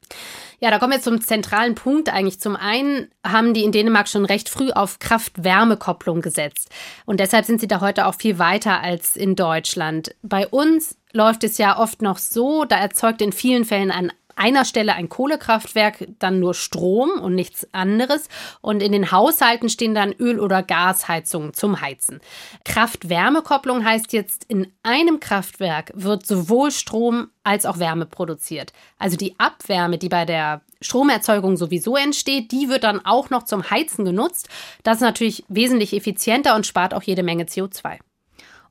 Ja, 0.59 0.71
da 0.71 0.79
kommen 0.81 0.93
wir 0.93 1.01
zum 1.01 1.21
zentralen 1.21 1.77
Punkt 1.77 2.13
eigentlich. 2.13 2.41
Zum 2.41 2.57
einen 2.57 3.09
haben 3.25 3.55
die 3.55 3.63
in 3.63 3.71
Dänemark 3.71 4.09
schon 4.09 4.25
recht 4.25 4.49
früh 4.49 4.73
auf 4.73 4.99
Kraft-Wärme-Kopplung 4.99 6.21
gesetzt. 6.21 6.69
Und 7.07 7.21
deshalb 7.21 7.47
sind 7.47 7.61
sie 7.61 7.69
da 7.69 7.81
heute 7.81 8.07
auch 8.07 8.15
viel 8.17 8.39
weiter 8.41 8.81
als 8.81 9.17
in 9.17 9.37
Deutschland. 9.37 10.15
Bei 10.23 10.47
uns 10.49 10.97
läuft 11.13 11.45
es 11.45 11.59
ja 11.59 11.79
oft 11.79 12.03
noch 12.03 12.19
so, 12.19 12.65
da 12.65 12.77
erzeugt 12.77 13.23
in 13.23 13.33
vielen 13.33 13.65
Fällen 13.65 13.91
ein 13.91 14.13
einer 14.41 14.65
Stelle 14.65 14.95
ein 14.95 15.11
Kohlekraftwerk 15.11 16.09
dann 16.19 16.41
nur 16.41 16.55
Strom 16.55 17.11
und 17.11 17.35
nichts 17.35 17.69
anderes. 17.73 18.29
Und 18.63 18.83
in 18.83 18.93
den 18.93 19.13
Haushalten 19.13 19.69
stehen 19.69 19.95
dann 19.95 20.13
Öl- 20.13 20.41
oder 20.41 20.63
Gasheizungen 20.63 21.53
zum 21.53 21.81
Heizen. 21.83 22.21
Kraft-Wärme-Kopplung 22.65 23.85
heißt 23.85 24.13
jetzt, 24.15 24.45
in 24.49 24.73
einem 24.83 25.21
Kraftwerk 25.21 25.93
wird 25.95 26.27
sowohl 26.27 26.71
Strom 26.71 27.29
als 27.45 27.67
auch 27.67 27.79
Wärme 27.79 28.07
produziert. 28.07 28.73
Also 28.99 29.17
die 29.17 29.39
Abwärme, 29.39 29.99
die 29.99 30.09
bei 30.09 30.25
der 30.25 30.63
Stromerzeugung 30.81 31.59
sowieso 31.59 31.97
entsteht, 31.97 32.51
die 32.51 32.71
wird 32.71 32.85
dann 32.85 33.05
auch 33.05 33.29
noch 33.29 33.43
zum 33.43 33.71
Heizen 33.71 34.07
genutzt. 34.07 34.49
Das 34.83 34.97
ist 34.97 35.03
natürlich 35.03 35.45
wesentlich 35.49 35.93
effizienter 35.95 36.57
und 36.57 36.67
spart 36.67 36.95
auch 36.95 37.03
jede 37.03 37.23
Menge 37.23 37.45
CO2. 37.45 37.99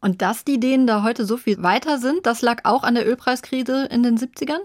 Und 0.02 0.22
dass 0.22 0.46
die 0.46 0.60
Dänen 0.60 0.88
da 0.88 1.04
heute 1.04 1.26
so 1.26 1.38
viel 1.38 1.62
weiter 1.62 1.98
sind, 1.98 2.26
das 2.26 2.42
lag 2.42 2.62
auch 2.64 2.84
an 2.84 2.96
der 2.96 3.08
Ölpreiskrise 3.08 3.86
in 3.92 4.04
den 4.04 4.18
70ern? 4.18 4.60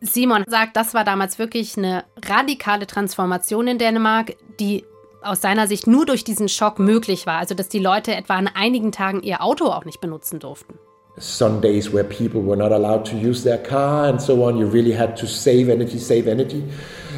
Simon 0.00 0.44
sagt, 0.46 0.76
das 0.76 0.94
war 0.94 1.04
damals 1.04 1.38
wirklich 1.38 1.76
eine 1.76 2.04
radikale 2.24 2.86
Transformation 2.86 3.66
in 3.66 3.78
Dänemark, 3.78 4.36
die 4.60 4.84
aus 5.22 5.40
seiner 5.40 5.66
Sicht 5.66 5.86
nur 5.86 6.06
durch 6.06 6.22
diesen 6.22 6.48
Schock 6.48 6.78
möglich 6.78 7.26
war. 7.26 7.38
Also, 7.38 7.54
dass 7.54 7.68
die 7.68 7.78
Leute 7.78 8.14
etwa 8.14 8.34
an 8.34 8.48
einigen 8.48 8.92
Tagen 8.92 9.22
ihr 9.22 9.42
Auto 9.42 9.66
auch 9.66 9.84
nicht 9.84 10.00
benutzen 10.00 10.38
durften. 10.38 10.78
Sundays 11.18 11.88
where 11.88 12.04
people 12.04 12.42
were 12.42 12.56
not 12.56 12.72
allowed 12.72 13.06
to 13.06 13.16
use 13.16 13.42
their 13.42 13.58
car 13.58 14.06
and 14.06 14.20
so 14.20 14.44
on. 14.44 14.58
You 14.58 14.66
really 14.66 14.92
had 14.92 15.16
to 15.18 15.26
save 15.26 15.68
energy, 15.70 15.98
save 15.98 16.28
energy. 16.28 16.62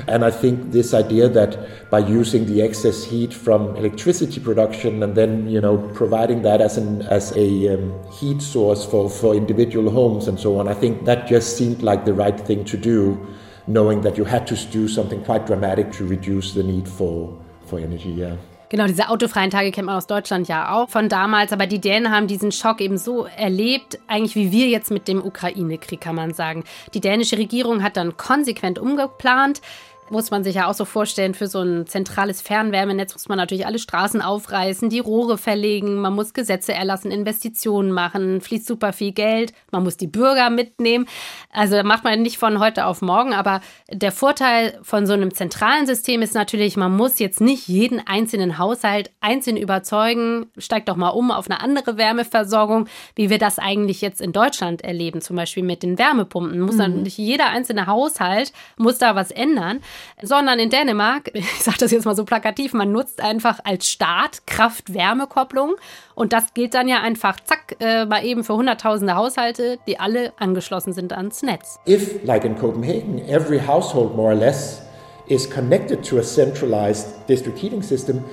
And 0.06 0.24
I 0.24 0.30
think 0.30 0.70
this 0.70 0.94
idea 0.94 1.28
that 1.28 1.90
by 1.90 1.98
using 1.98 2.46
the 2.46 2.62
excess 2.62 3.02
heat 3.02 3.34
from 3.34 3.74
electricity 3.76 4.38
production 4.40 5.02
and 5.02 5.16
then, 5.16 5.48
you 5.48 5.60
know, 5.60 5.78
providing 5.94 6.42
that 6.42 6.60
as 6.60 6.78
an 6.78 7.02
as 7.02 7.36
a 7.36 7.74
um, 7.74 8.12
heat 8.12 8.40
source 8.40 8.84
for, 8.84 9.10
for 9.10 9.34
individual 9.34 9.90
homes 9.90 10.28
and 10.28 10.38
so 10.38 10.58
on, 10.58 10.68
I 10.68 10.74
think 10.74 11.04
that 11.04 11.26
just 11.26 11.56
seemed 11.56 11.82
like 11.82 12.04
the 12.04 12.14
right 12.14 12.38
thing 12.38 12.64
to 12.66 12.76
do, 12.76 13.26
knowing 13.66 14.02
that 14.02 14.16
you 14.16 14.24
had 14.24 14.46
to 14.46 14.56
do 14.70 14.86
something 14.86 15.24
quite 15.24 15.46
dramatic 15.46 15.90
to 15.92 16.06
reduce 16.06 16.54
the 16.54 16.62
need 16.62 16.88
for, 16.88 17.36
for 17.66 17.80
energy. 17.80 18.10
Yeah. 18.10 18.36
Genau, 18.70 18.86
diese 18.86 19.08
autofreien 19.08 19.50
Tage 19.50 19.70
kennt 19.70 19.86
man 19.86 19.96
aus 19.96 20.06
Deutschland 20.06 20.46
ja 20.46 20.74
auch 20.74 20.90
von 20.90 21.08
damals, 21.08 21.52
aber 21.52 21.66
die 21.66 21.80
Dänen 21.80 22.10
haben 22.10 22.26
diesen 22.26 22.52
Schock 22.52 22.82
eben 22.82 22.98
so 22.98 23.24
erlebt, 23.24 23.98
eigentlich 24.06 24.34
wie 24.34 24.52
wir 24.52 24.68
jetzt 24.68 24.90
mit 24.90 25.08
dem 25.08 25.24
Ukraine-Krieg, 25.24 26.02
kann 26.02 26.14
man 26.14 26.34
sagen. 26.34 26.64
Die 26.92 27.00
dänische 27.00 27.38
Regierung 27.38 27.82
hat 27.82 27.96
dann 27.96 28.18
konsequent 28.18 28.78
umgeplant 28.78 29.62
muss 30.10 30.30
man 30.30 30.44
sich 30.44 30.56
ja 30.56 30.68
auch 30.68 30.74
so 30.74 30.84
vorstellen, 30.84 31.34
für 31.34 31.46
so 31.46 31.60
ein 31.60 31.86
zentrales 31.86 32.40
Fernwärmenetz 32.40 33.14
muss 33.14 33.28
man 33.28 33.38
natürlich 33.38 33.66
alle 33.66 33.78
Straßen 33.78 34.22
aufreißen, 34.22 34.88
die 34.88 34.98
Rohre 34.98 35.38
verlegen, 35.38 35.96
man 35.96 36.14
muss 36.14 36.34
Gesetze 36.34 36.72
erlassen, 36.72 37.10
Investitionen 37.10 37.92
machen, 37.92 38.40
fließt 38.40 38.66
super 38.66 38.92
viel 38.92 39.12
Geld, 39.12 39.52
man 39.70 39.84
muss 39.84 39.96
die 39.96 40.06
Bürger 40.06 40.50
mitnehmen. 40.50 41.06
Also 41.52 41.82
macht 41.82 42.04
man 42.04 42.22
nicht 42.22 42.38
von 42.38 42.58
heute 42.58 42.86
auf 42.86 43.02
morgen, 43.02 43.32
aber 43.32 43.60
der 43.90 44.12
Vorteil 44.12 44.78
von 44.82 45.06
so 45.06 45.12
einem 45.12 45.34
zentralen 45.34 45.86
System 45.86 46.22
ist 46.22 46.34
natürlich, 46.34 46.76
man 46.76 46.96
muss 46.96 47.18
jetzt 47.18 47.40
nicht 47.40 47.68
jeden 47.68 48.06
einzelnen 48.06 48.58
Haushalt 48.58 49.10
einzeln 49.20 49.56
überzeugen, 49.56 50.46
steigt 50.58 50.88
doch 50.88 50.96
mal 50.96 51.10
um 51.10 51.30
auf 51.30 51.50
eine 51.50 51.60
andere 51.60 51.96
Wärmeversorgung, 51.96 52.88
wie 53.14 53.30
wir 53.30 53.38
das 53.38 53.58
eigentlich 53.58 54.00
jetzt 54.00 54.20
in 54.20 54.32
Deutschland 54.32 54.82
erleben, 54.82 55.20
zum 55.20 55.36
Beispiel 55.36 55.62
mit 55.62 55.82
den 55.82 55.98
Wärmepumpen. 55.98 56.60
Muss 56.60 56.76
mhm. 56.76 57.02
nicht 57.02 57.18
jeder 57.18 57.48
einzelne 57.48 57.86
Haushalt 57.86 58.52
muss 58.76 58.98
da 58.98 59.14
was 59.14 59.30
ändern 59.30 59.80
sondern 60.22 60.58
in 60.58 60.70
Dänemark, 60.70 61.30
ich 61.34 61.62
sage 61.62 61.78
das 61.80 61.90
jetzt 61.90 62.04
mal 62.04 62.16
so 62.16 62.24
plakativ, 62.24 62.72
man 62.72 62.92
nutzt 62.92 63.20
einfach 63.20 63.60
als 63.64 63.88
Staat 63.88 64.46
Kraft-Wärme-Kopplung 64.46 65.76
und 66.14 66.32
das 66.32 66.54
gilt 66.54 66.74
dann 66.74 66.88
ja 66.88 67.00
einfach, 67.00 67.40
zack, 67.40 67.76
äh, 67.80 68.04
mal 68.04 68.24
eben 68.24 68.44
für 68.44 68.54
hunderttausende 68.54 69.14
Haushalte, 69.14 69.78
die 69.86 69.98
alle 70.00 70.32
angeschlossen 70.38 70.92
sind 70.92 71.12
ans 71.12 71.42
Netz. 71.42 71.78
If, 71.86 72.24
like 72.24 72.44
in 72.44 72.56
Copenhagen, 72.56 73.18
every 73.28 73.60
household 73.60 74.16
more 74.16 74.32
or 74.32 74.38
less 74.38 74.82
is 75.26 75.48
connected 75.48 76.02
to 76.08 76.18
a 76.18 76.22
centralized 76.22 77.26
district 77.28 77.58
heating 77.58 77.82
system, 77.82 78.24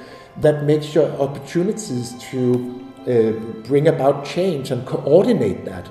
that 0.42 0.64
makes 0.64 0.96
your 0.96 1.10
opportunities 1.20 2.16
to 2.32 2.82
uh, 3.08 3.34
bring 3.68 3.88
about 3.88 4.26
change 4.26 4.72
and 4.72 4.86
coordinate 4.86 5.66
that 5.66 5.90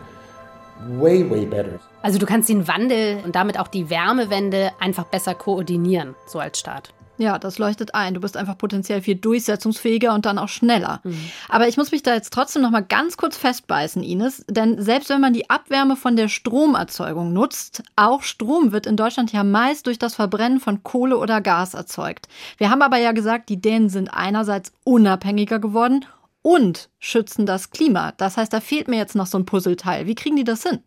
way, 0.99 1.29
way 1.29 1.47
better. 1.47 1.81
Also 2.03 2.19
du 2.19 2.27
kannst 2.27 2.49
den 2.49 2.69
Wandel 2.69 3.23
und 3.25 3.35
damit 3.35 3.59
auch 3.59 3.69
die 3.69 3.91
Wärmewende 3.91 4.73
einfach 4.79 5.05
besser 5.05 5.35
koordinieren, 5.35 6.15
so 6.27 6.39
als 6.39 6.59
Staat. 6.59 6.93
Ja, 7.17 7.39
das 7.39 7.59
leuchtet 7.59 7.95
ein. 7.95 8.15
Du 8.15 8.21
bist 8.21 8.37
einfach 8.37 8.59
potenziell 8.59 9.01
viel 9.01 9.15
durchsetzungsfähiger 9.15 10.13
und 10.15 10.27
dann 10.27 10.39
auch 10.39 10.49
schneller. 10.49 11.01
Mhm. 11.05 11.31
Aber 11.49 11.69
ich 11.69 11.77
muss 11.77 11.93
mich 11.93 12.03
da 12.03 12.15
jetzt 12.15 12.33
trotzdem 12.33 12.63
noch 12.63 12.71
mal 12.71 12.83
ganz 12.83 13.17
kurz 13.17 13.37
festbeißen, 13.37 14.03
Ines, 14.03 14.45
denn 14.49 14.83
selbst 14.83 15.11
wenn 15.11 15.21
man 15.21 15.33
die 15.33 15.49
Abwärme 15.49 15.95
von 15.97 16.17
der 16.17 16.29
Stromerzeugung 16.29 17.33
nutzt, 17.33 17.85
auch 17.95 18.23
Strom 18.23 18.73
wird 18.73 18.87
in 18.87 18.97
Deutschland 18.97 19.33
ja 19.33 19.45
meist 19.45 19.87
durch 19.87 19.99
das 19.99 20.15
Verbrennen 20.17 20.59
von 20.59 20.83
Kohle 20.83 21.17
oder 21.17 21.41
Gas 21.41 21.75
erzeugt. 21.75 22.27
Wir 22.59 22.71
haben 22.71 22.83
aber 22.83 22.97
ja 22.97 23.13
gesagt, 23.13 23.49
die 23.49 23.61
Dänen 23.61 23.89
sind 23.89 24.09
einerseits 24.09 24.73
unabhängiger 24.83 25.61
geworden 25.61 26.05
und 26.45 26.91
schützen 26.99 27.47
das 27.47 27.71
Klima. 27.71 28.13
Das 28.19 28.37
heißt, 28.37 28.53
da 28.53 28.61
fehlt 28.61 28.87
mir 28.87 28.99
jetzt 28.99 29.17
noch 29.17 29.27
so 29.27 29.39
ein 29.39 29.47
Puzzleteil. 29.47 30.07
Wie 30.07 30.15
kriegen 30.15 30.37
die 30.37 30.45
das 30.45 30.63
hin? 30.63 30.81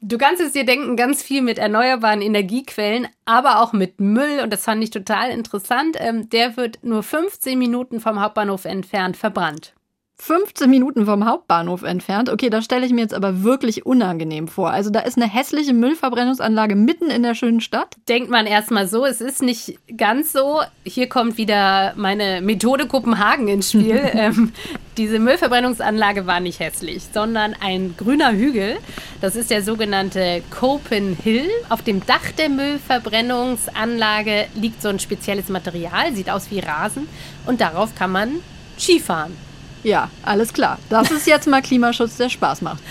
Du 0.00 0.18
kannst 0.18 0.42
es 0.42 0.52
dir 0.52 0.66
denken, 0.66 0.96
ganz 0.96 1.22
viel 1.22 1.40
mit 1.40 1.56
erneuerbaren 1.56 2.20
Energiequellen, 2.20 3.08
aber 3.24 3.62
auch 3.62 3.72
mit 3.72 4.00
Müll. 4.00 4.40
Und 4.42 4.52
das 4.52 4.64
fand 4.64 4.82
ich 4.82 4.90
total 4.90 5.30
interessant. 5.30 5.96
Ähm, 5.98 6.28
der 6.28 6.56
wird 6.56 6.80
nur 6.82 7.02
15 7.02 7.58
Minuten 7.58 8.00
vom 8.00 8.20
Hauptbahnhof 8.20 8.66
entfernt 8.66 9.16
verbrannt. 9.16 9.72
15 10.20 10.68
Minuten 10.68 11.06
vom 11.06 11.24
Hauptbahnhof 11.24 11.84
entfernt. 11.84 12.28
Okay, 12.28 12.50
das 12.50 12.64
stelle 12.64 12.84
ich 12.84 12.92
mir 12.92 13.02
jetzt 13.02 13.14
aber 13.14 13.44
wirklich 13.44 13.86
unangenehm 13.86 14.48
vor. 14.48 14.70
Also 14.70 14.90
da 14.90 15.00
ist 15.00 15.16
eine 15.16 15.32
hässliche 15.32 15.72
Müllverbrennungsanlage 15.72 16.74
mitten 16.74 17.08
in 17.08 17.22
der 17.22 17.34
schönen 17.34 17.60
Stadt. 17.60 17.96
Denkt 18.08 18.28
man 18.28 18.46
erstmal 18.46 18.88
so, 18.88 19.06
es 19.06 19.20
ist 19.20 19.42
nicht 19.42 19.78
ganz 19.96 20.32
so. 20.32 20.60
Hier 20.84 21.08
kommt 21.08 21.38
wieder 21.38 21.94
meine 21.96 22.40
Methode 22.42 22.88
Kopenhagen 22.88 23.46
ins 23.46 23.70
Spiel. 23.70 24.00
ähm, 24.12 24.52
diese 24.98 25.20
Müllverbrennungsanlage 25.20 26.26
war 26.26 26.40
nicht 26.40 26.58
hässlich, 26.58 27.04
sondern 27.14 27.54
ein 27.60 27.94
grüner 27.96 28.32
Hügel. 28.32 28.78
Das 29.20 29.36
ist 29.36 29.50
der 29.50 29.62
sogenannte 29.62 30.42
Copen 30.50 31.16
Hill. 31.22 31.48
Auf 31.68 31.82
dem 31.82 32.04
Dach 32.04 32.32
der 32.36 32.48
Müllverbrennungsanlage 32.48 34.46
liegt 34.56 34.82
so 34.82 34.88
ein 34.88 34.98
spezielles 34.98 35.48
Material, 35.48 36.12
sieht 36.14 36.28
aus 36.28 36.50
wie 36.50 36.58
Rasen 36.58 37.08
und 37.46 37.60
darauf 37.60 37.94
kann 37.94 38.10
man 38.10 38.40
Skifahren. 38.76 39.36
Ja, 39.84 40.10
alles 40.24 40.52
klar. 40.52 40.78
Das 40.90 41.12
ist 41.12 41.26
jetzt 41.28 41.46
mal 41.46 41.62
Klimaschutz, 41.62 42.16
der 42.16 42.28
Spaß 42.28 42.62
macht. 42.62 42.82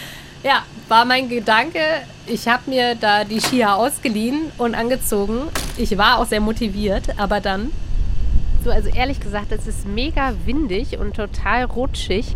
Ja, 0.43 0.63
war 0.87 1.03
mein 1.03 1.27
Gedanke. 1.27 1.81
Ich 2.25 2.47
habe 2.47 2.69
mir 2.69 2.95
da 2.95 3.25
die 3.25 3.41
Skier 3.41 3.75
ausgeliehen 3.75 4.51
und 4.57 4.75
angezogen. 4.75 5.41
Ich 5.75 5.97
war 5.97 6.19
auch 6.19 6.25
sehr 6.25 6.39
motiviert, 6.39 7.03
aber 7.17 7.41
dann. 7.41 7.71
So, 8.67 8.73
also 8.73 8.89
ehrlich 8.89 9.21
gesagt, 9.21 9.53
es 9.53 9.65
ist 9.65 9.87
mega 9.87 10.33
windig 10.43 10.99
und 10.99 11.15
total 11.15 11.63
rutschig. 11.63 12.35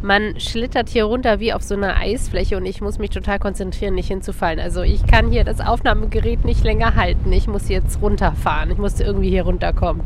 Man 0.00 0.38
schlittert 0.38 0.88
hier 0.88 1.06
runter 1.06 1.40
wie 1.40 1.52
auf 1.52 1.62
so 1.62 1.74
einer 1.74 1.96
Eisfläche 1.96 2.56
und 2.56 2.64
ich 2.66 2.80
muss 2.80 3.00
mich 3.00 3.10
total 3.10 3.40
konzentrieren, 3.40 3.96
nicht 3.96 4.06
hinzufallen. 4.06 4.60
Also 4.60 4.82
ich 4.82 5.04
kann 5.08 5.32
hier 5.32 5.42
das 5.42 5.60
Aufnahmegerät 5.60 6.44
nicht 6.44 6.62
länger 6.62 6.94
halten. 6.94 7.32
Ich 7.32 7.48
muss 7.48 7.68
jetzt 7.68 8.00
runterfahren. 8.00 8.70
Ich 8.70 8.78
musste 8.78 9.02
irgendwie 9.02 9.30
hier 9.30 9.42
runterkommen. 9.42 10.04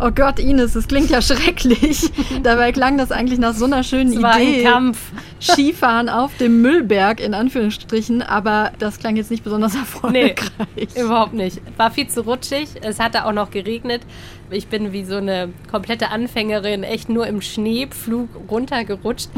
Oh 0.00 0.10
Gott, 0.12 0.38
Ines, 0.38 0.74
das 0.74 0.86
klingt 0.86 1.10
ja 1.10 1.20
schrecklich. 1.20 2.10
Dabei 2.42 2.72
klang 2.72 2.98
das 2.98 3.10
eigentlich 3.10 3.38
nach 3.38 3.54
so 3.54 3.64
einer 3.64 3.82
schönen 3.82 4.12
es 4.12 4.22
war 4.22 4.40
Idee. 4.40 4.66
Ein 4.66 4.72
Kampf. 4.72 4.98
Skifahren 5.40 6.08
auf 6.08 6.36
dem 6.36 6.62
Müllberg 6.62 7.20
in 7.20 7.34
Anführungsstrichen, 7.34 8.22
aber 8.22 8.72
das 8.78 8.98
klang 8.98 9.16
jetzt 9.16 9.30
nicht 9.30 9.44
besonders 9.44 9.74
erfolgreich. 9.74 10.36
Nee, 10.76 10.88
überhaupt 11.00 11.34
nicht. 11.34 11.60
War 11.76 11.90
viel 11.90 12.08
zu 12.08 12.22
rutschig. 12.22 12.68
Es 12.82 12.98
hatte 12.98 13.24
auch 13.24 13.32
noch 13.32 13.50
geregnet. 13.50 14.02
Ich 14.50 14.68
bin 14.68 14.92
wie 14.92 15.04
so 15.04 15.16
eine 15.16 15.50
komplette 15.70 16.10
Anfängerin 16.10 16.82
echt 16.82 17.08
nur 17.08 17.26
im 17.26 17.40
Schneepflug 17.40 18.28
runtergerutscht. 18.50 19.30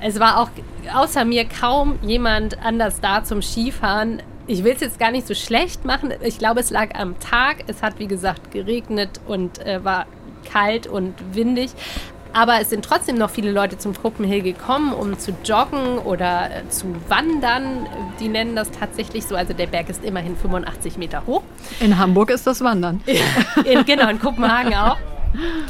Es 0.00 0.20
war 0.20 0.40
auch 0.40 0.50
außer 0.94 1.24
mir 1.24 1.44
kaum 1.44 1.98
jemand 2.02 2.58
anders 2.62 3.00
da 3.00 3.24
zum 3.24 3.40
Skifahren 3.42 4.22
ich 4.46 4.64
will 4.64 4.72
es 4.72 4.80
jetzt 4.80 4.98
gar 4.98 5.10
nicht 5.10 5.26
so 5.26 5.34
schlecht 5.34 5.84
machen. 5.84 6.12
Ich 6.22 6.38
glaube, 6.38 6.60
es 6.60 6.70
lag 6.70 6.94
am 6.94 7.18
Tag. 7.20 7.64
Es 7.66 7.82
hat, 7.82 7.98
wie 7.98 8.06
gesagt, 8.06 8.50
geregnet 8.50 9.20
und 9.26 9.64
äh, 9.64 9.84
war 9.84 10.06
kalt 10.50 10.86
und 10.86 11.14
windig. 11.32 11.70
Aber 12.34 12.60
es 12.60 12.70
sind 12.70 12.84
trotzdem 12.84 13.16
noch 13.16 13.28
viele 13.28 13.52
Leute 13.52 13.76
zum 13.76 13.94
Kuppenhill 13.94 14.40
gekommen, 14.40 14.92
um 14.94 15.18
zu 15.18 15.32
joggen 15.44 15.98
oder 15.98 16.50
äh, 16.50 16.68
zu 16.70 16.86
wandern. 17.08 17.86
Die 18.20 18.28
nennen 18.28 18.56
das 18.56 18.70
tatsächlich 18.70 19.26
so. 19.26 19.36
Also 19.36 19.52
der 19.52 19.66
Berg 19.66 19.90
ist 19.90 20.02
immerhin 20.02 20.36
85 20.36 20.96
Meter 20.96 21.24
hoch. 21.26 21.42
In 21.80 21.98
Hamburg 21.98 22.30
ist 22.30 22.46
das 22.46 22.62
Wandern. 22.62 23.02
in, 23.64 23.84
genau, 23.84 24.08
in 24.08 24.18
Kopenhagen 24.18 24.74
auch. 24.74 24.96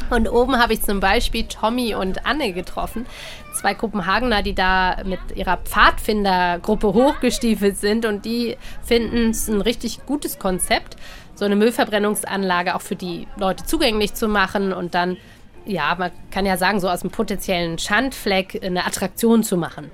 Und 0.09 0.29
oben 0.29 0.57
habe 0.57 0.73
ich 0.73 0.81
zum 0.81 0.99
Beispiel 0.99 1.45
Tommy 1.45 1.95
und 1.95 2.25
Anne 2.25 2.53
getroffen, 2.53 3.05
zwei 3.53 3.73
Kopenhagener, 3.73 4.41
die 4.43 4.55
da 4.55 4.97
mit 5.05 5.19
ihrer 5.35 5.57
Pfadfindergruppe 5.57 6.93
hochgestiefelt 6.93 7.77
sind 7.77 8.05
und 8.05 8.25
die 8.25 8.57
finden 8.83 9.29
es 9.29 9.47
ein 9.47 9.61
richtig 9.61 10.05
gutes 10.05 10.39
Konzept, 10.39 10.97
so 11.35 11.45
eine 11.45 11.55
Müllverbrennungsanlage 11.55 12.75
auch 12.75 12.81
für 12.81 12.95
die 12.95 13.27
Leute 13.37 13.65
zugänglich 13.65 14.13
zu 14.13 14.27
machen 14.27 14.73
und 14.73 14.93
dann, 14.93 15.17
ja, 15.65 15.95
man 15.97 16.11
kann 16.31 16.45
ja 16.45 16.57
sagen, 16.57 16.79
so 16.79 16.89
aus 16.89 17.01
einem 17.01 17.11
potenziellen 17.11 17.79
Schandfleck 17.79 18.61
eine 18.63 18.85
Attraktion 18.85 19.43
zu 19.43 19.57
machen. 19.57 19.91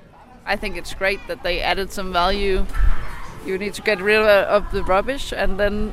I 0.52 0.56
think 0.56 0.76
it's 0.76 0.96
great 0.96 1.20
that 1.28 1.42
they 1.44 1.62
added 1.62 1.92
some 1.92 2.12
value. 2.12 2.64
You 3.46 3.56
need 3.56 3.74
to 3.74 3.82
get 3.82 4.00
rid 4.02 4.18
of 4.18 4.64
the 4.72 4.80
rubbish 4.80 5.32
and 5.32 5.58
then 5.58 5.92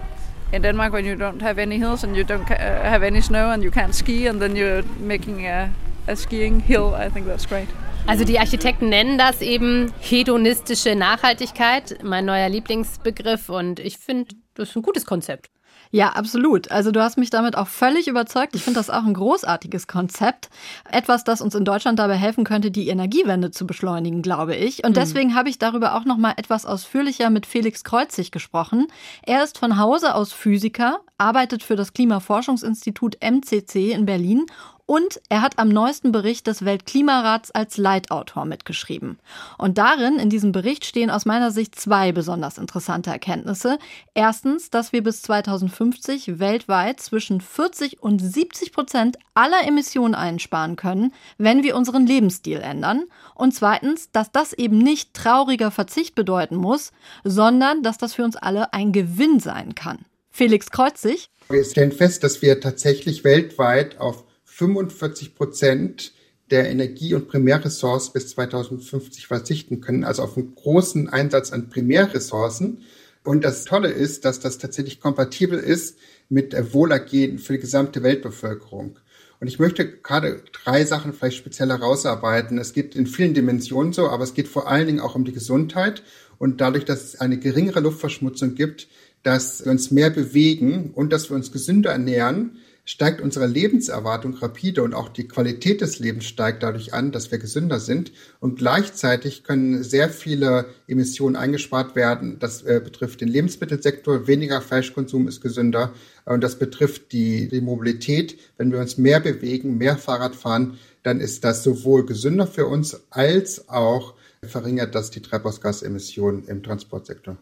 in 0.51 0.61
Denmark 0.61 0.93
when 0.93 1.05
you 1.05 1.15
don't 1.15 1.41
have 1.41 1.61
any 1.61 1.77
hills 1.77 2.03
and 2.03 2.15
you 2.15 2.23
don't 2.23 2.49
uh, 2.49 2.55
have 2.55 3.03
any 3.03 3.21
snow 3.21 3.51
and 3.51 3.63
you 3.63 3.71
can't 3.71 3.93
ski 3.93 4.27
and 4.27 4.41
then 4.41 4.55
you're 4.55 4.83
making 4.99 5.45
a, 5.45 5.69
a 6.07 6.15
skiing 6.15 6.59
hill. 6.59 6.93
I 6.95 7.09
think 7.09 7.27
that's 7.27 7.47
great. 7.47 7.67
Also 8.07 8.23
die 8.23 8.39
Architekten 8.39 8.87
nennen 8.87 9.17
das 9.17 9.41
eben 9.41 9.91
hedonistische 9.99 10.95
Nachhaltigkeit, 10.95 11.97
mein 12.03 12.23
neuer 12.23 12.47
Lieblingsbegriff 12.47 13.49
und 13.49 13.79
ich 13.79 13.97
finde, 13.97 14.33
das 14.53 14.69
ist 14.69 14.75
ein 14.77 14.81
gutes 14.81 15.05
Konzept. 15.05 15.49
Ja, 15.91 16.09
absolut. 16.09 16.71
Also 16.71 16.91
du 16.91 17.01
hast 17.01 17.17
mich 17.17 17.29
damit 17.29 17.57
auch 17.57 17.67
völlig 17.67 18.07
überzeugt. 18.07 18.55
Ich 18.55 18.63
finde 18.63 18.79
das 18.79 18.89
auch 18.89 19.05
ein 19.05 19.13
großartiges 19.13 19.87
Konzept. 19.87 20.49
Etwas, 20.91 21.23
das 21.23 21.41
uns 21.41 21.55
in 21.55 21.65
Deutschland 21.65 21.99
dabei 21.99 22.15
helfen 22.15 22.43
könnte, 22.43 22.71
die 22.71 22.89
Energiewende 22.89 23.51
zu 23.51 23.65
beschleunigen, 23.65 24.21
glaube 24.21 24.55
ich. 24.55 24.83
Und 24.83 24.91
mhm. 24.91 24.95
deswegen 24.95 25.35
habe 25.35 25.49
ich 25.49 25.59
darüber 25.59 25.95
auch 25.95 26.05
noch 26.05 26.17
mal 26.17 26.33
etwas 26.37 26.65
ausführlicher 26.65 27.29
mit 27.29 27.45
Felix 27.45 27.83
Kreuzig 27.83 28.31
gesprochen. 28.31 28.87
Er 29.23 29.43
ist 29.43 29.57
von 29.57 29.77
Hause 29.77 30.15
aus 30.15 30.33
Physiker, 30.33 30.99
arbeitet 31.17 31.63
für 31.63 31.75
das 31.75 31.93
Klimaforschungsinstitut 31.93 33.17
MCC 33.21 33.91
in 33.91 34.05
Berlin 34.05 34.45
und 34.87 35.19
er 35.27 35.41
hat 35.41 35.59
am 35.59 35.67
neuesten 35.67 36.11
Bericht 36.11 36.47
des 36.47 36.63
Weltklimarats 36.65 37.51
als 37.51 37.77
Leitautor 37.77 38.45
mitgeschrieben. 38.45 39.19
Und 39.57 39.77
darin, 39.77 40.17
in 40.17 40.29
diesem 40.29 40.53
Bericht, 40.53 40.85
stehen 40.85 41.11
aus 41.11 41.25
meiner 41.25 41.51
Sicht 41.51 41.79
zwei 41.79 42.13
besonders 42.13 42.57
interessante 42.57 43.09
Erkenntnisse. 43.09 43.77
Erstens, 44.13 44.69
dass 44.69 44.93
wir 44.93 45.03
bis 45.03 45.21
2050 45.23 46.39
weltweit 46.39 47.01
zwischen 47.01 47.41
40 47.41 48.01
und 48.01 48.19
70 48.19 48.71
Prozent 48.71 49.17
aller 49.33 49.67
Emissionen 49.67 50.15
einsparen 50.15 50.77
können, 50.77 51.13
wenn 51.37 51.63
wir 51.63 51.75
unseren 51.75 52.07
Lebensstil 52.07 52.61
ändern. 52.61 53.03
Und 53.35 53.53
zweitens, 53.53 54.09
dass 54.11 54.31
das 54.31 54.53
eben 54.53 54.77
nicht 54.77 55.13
trauriger 55.13 55.69
Verzicht 55.69 56.15
bedeuten 56.15 56.55
muss, 56.55 56.91
sondern 57.25 57.83
dass 57.83 57.97
das 57.97 58.13
für 58.13 58.23
uns 58.23 58.37
alle 58.37 58.73
ein 58.73 58.93
Gewinn 58.93 59.41
sein 59.41 59.75
kann. 59.75 60.05
Felix 60.31 60.69
Kreuzig. 60.71 61.29
Wir 61.49 61.65
stellen 61.65 61.91
fest, 61.91 62.23
dass 62.23 62.41
wir 62.41 62.61
tatsächlich 62.61 63.25
weltweit 63.25 63.99
auf 63.99 64.26
45 64.57 65.35
Prozent 65.35 66.13
der 66.49 66.69
Energie- 66.69 67.13
und 67.13 67.27
Primärressourcen 67.27 68.13
bis 68.13 68.29
2050 68.29 69.27
verzichten 69.27 69.81
können, 69.81 70.03
also 70.03 70.23
auf 70.23 70.35
einen 70.35 70.55
großen 70.55 71.09
Einsatz 71.09 71.51
an 71.51 71.69
Primärressourcen. 71.69 72.81
Und 73.23 73.43
das 73.43 73.65
Tolle 73.65 73.89
ist, 73.89 74.25
dass 74.25 74.39
das 74.39 74.57
tatsächlich 74.57 74.99
kompatibel 74.99 75.59
ist 75.59 75.99
mit 76.29 76.55
Wohlergehen 76.73 77.37
für 77.37 77.53
die 77.53 77.59
gesamte 77.59 78.01
Weltbevölkerung. 78.01 78.97
Und 79.39 79.47
ich 79.47 79.59
möchte 79.59 79.87
gerade 79.87 80.41
drei 80.63 80.83
Sachen 80.85 81.13
vielleicht 81.13 81.37
speziell 81.37 81.69
herausarbeiten. 81.69 82.57
Es 82.57 82.73
geht 82.73 82.95
in 82.95 83.05
vielen 83.05 83.35
Dimensionen 83.35 83.93
so, 83.93 84.09
aber 84.09 84.23
es 84.23 84.33
geht 84.33 84.47
vor 84.47 84.67
allen 84.67 84.87
Dingen 84.87 85.01
auch 85.01 85.13
um 85.13 85.25
die 85.25 85.33
Gesundheit. 85.33 86.01
Und 86.39 86.61
dadurch, 86.61 86.85
dass 86.85 87.03
es 87.03 87.21
eine 87.21 87.37
geringere 87.37 87.81
Luftverschmutzung 87.81 88.55
gibt, 88.55 88.87
dass 89.21 89.63
wir 89.63 89.71
uns 89.71 89.91
mehr 89.91 90.09
bewegen 90.09 90.91
und 90.95 91.13
dass 91.13 91.29
wir 91.29 91.35
uns 91.35 91.51
gesünder 91.51 91.91
ernähren, 91.91 92.57
steigt 92.87 93.19
unsere 93.19 93.47
Lebenserwartung 93.47 94.33
rapide 94.35 94.81
und 94.81 94.93
auch 94.93 95.09
die 95.09 95.27
Qualität 95.27 95.81
des 95.81 95.99
Lebens 95.99 96.23
steigt 96.23 96.63
dadurch 96.63 96.93
an, 96.93 97.11
dass 97.11 97.31
wir 97.31 97.37
gesünder 97.37 97.81
sind. 97.81 98.13
Und 98.39 98.57
gleichzeitig 98.57 99.43
können 99.43 99.83
sehr 99.83 100.09
viele 100.09 100.67
Emissionen 100.87 101.35
eingespart 101.35 101.97
werden. 101.97 102.39
Das 102.39 102.61
äh, 102.63 102.79
betrifft 102.81 103.19
den 103.19 103.27
Lebensmittelsektor. 103.27 104.25
Weniger 104.27 104.61
Fleischkonsum 104.61 105.27
ist 105.27 105.41
gesünder. 105.41 105.93
Und 106.23 106.41
das 106.41 106.57
betrifft 106.57 107.11
die, 107.11 107.49
die 107.49 107.59
Mobilität. 107.59 108.39
Wenn 108.57 108.71
wir 108.71 108.79
uns 108.79 108.97
mehr 108.97 109.19
bewegen, 109.19 109.77
mehr 109.77 109.97
Fahrrad 109.97 110.37
fahren, 110.37 110.77
dann 111.03 111.19
ist 111.19 111.43
das 111.43 111.63
sowohl 111.63 112.05
gesünder 112.05 112.47
für 112.47 112.67
uns 112.67 113.01
als 113.09 113.67
auch 113.67 114.13
verringert 114.43 114.95
das 114.95 115.11
die 115.11 115.21
Treibhausgasemissionen 115.21 116.47
im 116.47 116.63
Transportsektor. 116.63 117.37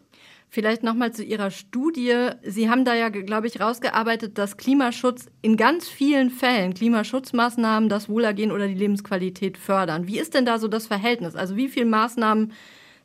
Vielleicht 0.48 0.82
nochmal 0.82 1.12
zu 1.12 1.22
Ihrer 1.22 1.50
Studie. 1.50 2.30
Sie 2.42 2.70
haben 2.70 2.84
da 2.84 2.94
ja, 2.94 3.08
glaube 3.08 3.46
ich, 3.46 3.60
rausgearbeitet, 3.60 4.38
dass 4.38 4.56
Klimaschutz 4.56 5.26
in 5.42 5.56
ganz 5.56 5.88
vielen 5.88 6.30
Fällen, 6.30 6.72
Klimaschutzmaßnahmen, 6.72 7.88
das 7.88 8.08
Wohlergehen 8.08 8.52
oder 8.52 8.66
die 8.68 8.74
Lebensqualität 8.74 9.58
fördern. 9.58 10.06
Wie 10.06 10.18
ist 10.18 10.34
denn 10.34 10.46
da 10.46 10.58
so 10.58 10.68
das 10.68 10.86
Verhältnis? 10.86 11.34
Also 11.34 11.56
wie 11.56 11.68
viele 11.68 11.86
Maßnahmen 11.86 12.52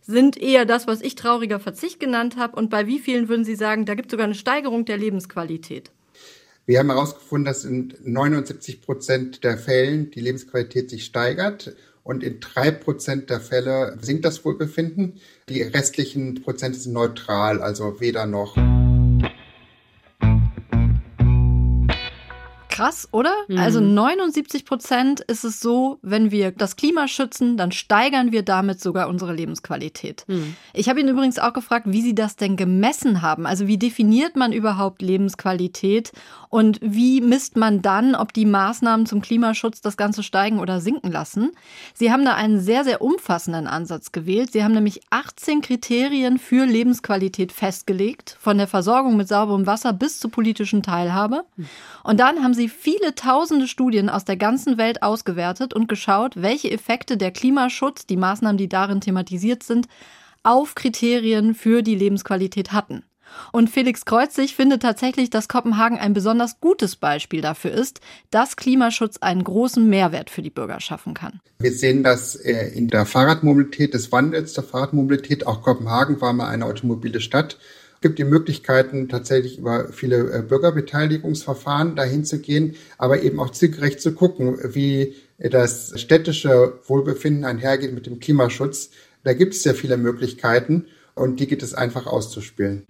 sind 0.01 0.37
eher 0.37 0.65
das, 0.65 0.87
was 0.87 1.01
ich 1.01 1.15
trauriger 1.15 1.59
Verzicht 1.59 1.99
genannt 1.99 2.37
habe? 2.37 2.55
Und 2.55 2.69
bei 2.69 2.87
wie 2.87 2.99
vielen 2.99 3.27
würden 3.27 3.45
Sie 3.45 3.55
sagen, 3.55 3.85
da 3.85 3.95
gibt 3.95 4.07
es 4.07 4.11
sogar 4.11 4.25
eine 4.25 4.35
Steigerung 4.35 4.85
der 4.85 4.97
Lebensqualität? 4.97 5.91
Wir 6.65 6.79
haben 6.79 6.89
herausgefunden, 6.89 7.45
dass 7.45 7.65
in 7.65 7.93
79 8.03 8.81
Prozent 8.81 9.43
der 9.43 9.57
Fällen 9.57 10.11
die 10.11 10.21
Lebensqualität 10.21 10.89
sich 10.89 11.05
steigert 11.05 11.75
und 12.03 12.23
in 12.23 12.39
drei 12.39 12.71
Prozent 12.71 13.29
der 13.29 13.41
Fälle 13.41 13.97
sinkt 14.01 14.25
das 14.25 14.43
Wohlbefinden. 14.43 15.19
Die 15.49 15.61
restlichen 15.61 16.41
Prozente 16.41 16.79
sind 16.79 16.93
neutral, 16.93 17.61
also 17.61 17.99
weder 17.99 18.25
noch. 18.25 18.55
Krass, 22.81 23.07
oder? 23.11 23.35
Mhm. 23.47 23.59
Also 23.59 23.79
79 23.79 24.65
Prozent 24.65 25.19
ist 25.19 25.43
es 25.43 25.59
so, 25.59 25.99
wenn 26.01 26.31
wir 26.31 26.51
das 26.51 26.75
Klima 26.75 27.07
schützen, 27.07 27.55
dann 27.55 27.71
steigern 27.71 28.31
wir 28.31 28.41
damit 28.41 28.81
sogar 28.81 29.07
unsere 29.07 29.35
Lebensqualität. 29.35 30.23
Mhm. 30.27 30.55
Ich 30.73 30.89
habe 30.89 30.99
ihn 30.99 31.07
übrigens 31.07 31.37
auch 31.37 31.53
gefragt, 31.53 31.85
wie 31.89 32.01
Sie 32.01 32.15
das 32.15 32.37
denn 32.37 32.55
gemessen 32.55 33.21
haben. 33.21 33.45
Also 33.45 33.67
wie 33.67 33.77
definiert 33.77 34.35
man 34.35 34.51
überhaupt 34.51 35.03
Lebensqualität 35.03 36.11
und 36.49 36.79
wie 36.81 37.21
misst 37.21 37.55
man 37.55 37.83
dann, 37.83 38.15
ob 38.15 38.33
die 38.33 38.45
Maßnahmen 38.45 39.05
zum 39.05 39.21
Klimaschutz 39.21 39.81
das 39.81 39.95
Ganze 39.95 40.23
steigen 40.23 40.59
oder 40.59 40.81
sinken 40.81 41.11
lassen? 41.11 41.51
Sie 41.93 42.11
haben 42.11 42.25
da 42.25 42.33
einen 42.33 42.59
sehr, 42.59 42.83
sehr 42.83 43.03
umfassenden 43.03 43.67
Ansatz 43.67 44.11
gewählt. 44.11 44.51
Sie 44.53 44.63
haben 44.63 44.73
nämlich 44.73 45.01
18 45.11 45.61
Kriterien 45.61 46.39
für 46.39 46.65
Lebensqualität 46.65 47.51
festgelegt, 47.51 48.35
von 48.39 48.57
der 48.57 48.67
Versorgung 48.67 49.17
mit 49.17 49.27
sauberem 49.27 49.67
Wasser 49.67 49.93
bis 49.93 50.19
zur 50.19 50.31
politischen 50.31 50.81
Teilhabe. 50.81 51.45
Und 52.03 52.19
dann 52.19 52.43
haben 52.43 52.55
sie 52.55 52.70
viele 52.71 53.15
tausende 53.15 53.67
Studien 53.67 54.09
aus 54.09 54.25
der 54.25 54.37
ganzen 54.37 54.77
Welt 54.77 55.03
ausgewertet 55.03 55.73
und 55.73 55.87
geschaut, 55.87 56.41
welche 56.41 56.71
Effekte 56.71 57.17
der 57.17 57.31
Klimaschutz, 57.31 58.05
die 58.05 58.17
Maßnahmen, 58.17 58.57
die 58.57 58.69
darin 58.69 59.01
thematisiert 59.01 59.63
sind, 59.63 59.87
auf 60.43 60.75
Kriterien 60.75 61.53
für 61.53 61.83
die 61.83 61.95
Lebensqualität 61.95 62.71
hatten. 62.71 63.03
Und 63.51 63.69
Felix 63.69 64.05
Kreuzig 64.05 64.55
findet 64.55 64.81
tatsächlich, 64.81 65.29
dass 65.29 65.47
Kopenhagen 65.47 65.97
ein 65.97 66.13
besonders 66.13 66.59
gutes 66.59 66.95
Beispiel 66.95 67.41
dafür 67.41 67.71
ist, 67.71 68.01
dass 68.29 68.55
Klimaschutz 68.55 69.17
einen 69.17 69.43
großen 69.43 69.87
Mehrwert 69.87 70.29
für 70.29 70.41
die 70.41 70.49
Bürger 70.49 70.79
schaffen 70.79 71.13
kann. 71.13 71.39
Wir 71.59 71.71
sehen 71.71 72.03
das 72.03 72.35
äh, 72.35 72.69
in 72.75 72.87
der 72.87 73.05
Fahrradmobilität, 73.05 73.93
des 73.93 74.11
Wandels 74.11 74.53
der 74.53 74.63
Fahrradmobilität. 74.63 75.47
Auch 75.47 75.61
Kopenhagen 75.61 76.21
war 76.21 76.33
mal 76.33 76.49
eine 76.49 76.65
automobile 76.65 77.21
Stadt. 77.21 77.57
Es 78.01 78.07
gibt 78.07 78.17
die 78.17 78.23
Möglichkeiten, 78.23 79.09
tatsächlich 79.09 79.59
über 79.59 79.89
viele 79.89 80.33
äh, 80.33 80.41
Bürgerbeteiligungsverfahren 80.41 81.95
dahin 81.95 82.25
zu 82.25 82.39
gehen, 82.39 82.73
aber 82.97 83.21
eben 83.21 83.39
auch 83.39 83.51
zielgerecht 83.51 84.01
zu 84.01 84.13
gucken, 84.13 84.57
wie 84.73 85.13
das 85.37 85.93
städtische 86.01 86.79
Wohlbefinden 86.87 87.45
einhergeht 87.45 87.93
mit 87.93 88.07
dem 88.07 88.19
Klimaschutz. 88.19 88.89
Da 89.23 89.33
gibt 89.33 89.53
es 89.53 89.61
sehr 89.61 89.75
viele 89.75 89.97
Möglichkeiten 89.97 90.87
und 91.13 91.39
die 91.39 91.45
geht 91.45 91.61
es 91.61 91.75
einfach 91.75 92.07
auszuspielen. 92.07 92.87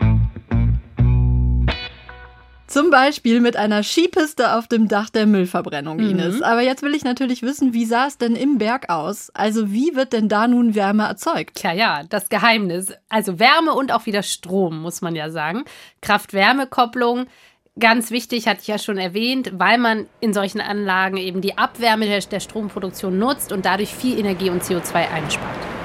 Zum 2.71 2.89
Beispiel 2.89 3.41
mit 3.41 3.57
einer 3.57 3.83
Skipiste 3.83 4.55
auf 4.55 4.65
dem 4.65 4.87
Dach 4.87 5.09
der 5.09 5.25
Müllverbrennung, 5.25 5.97
mhm. 5.97 6.09
Ines. 6.11 6.41
Aber 6.41 6.61
jetzt 6.61 6.83
will 6.83 6.95
ich 6.95 7.03
natürlich 7.03 7.41
wissen, 7.41 7.73
wie 7.73 7.83
sah 7.83 8.07
es 8.07 8.17
denn 8.17 8.33
im 8.33 8.59
Berg 8.59 8.89
aus? 8.89 9.29
Also 9.33 9.73
wie 9.73 9.93
wird 9.93 10.13
denn 10.13 10.29
da 10.29 10.47
nun 10.47 10.73
Wärme 10.73 11.03
erzeugt? 11.03 11.55
Tja, 11.55 11.73
ja, 11.73 12.03
das 12.07 12.29
Geheimnis. 12.29 12.93
Also 13.09 13.39
Wärme 13.39 13.73
und 13.73 13.91
auch 13.91 14.05
wieder 14.05 14.23
Strom, 14.23 14.81
muss 14.81 15.01
man 15.01 15.17
ja 15.17 15.29
sagen. 15.29 15.65
Kraft-Wärme-Kopplung. 16.01 17.25
Ganz 17.77 18.09
wichtig, 18.09 18.47
hatte 18.47 18.61
ich 18.61 18.67
ja 18.67 18.77
schon 18.77 18.97
erwähnt, 18.97 19.51
weil 19.53 19.77
man 19.77 20.05
in 20.21 20.33
solchen 20.33 20.61
Anlagen 20.61 21.17
eben 21.17 21.41
die 21.41 21.57
Abwärme 21.57 22.05
der, 22.05 22.21
der 22.21 22.39
Stromproduktion 22.39 23.19
nutzt 23.19 23.51
und 23.51 23.65
dadurch 23.65 23.93
viel 23.93 24.17
Energie 24.17 24.49
und 24.49 24.63
CO2 24.63 25.11
einspart. 25.11 25.80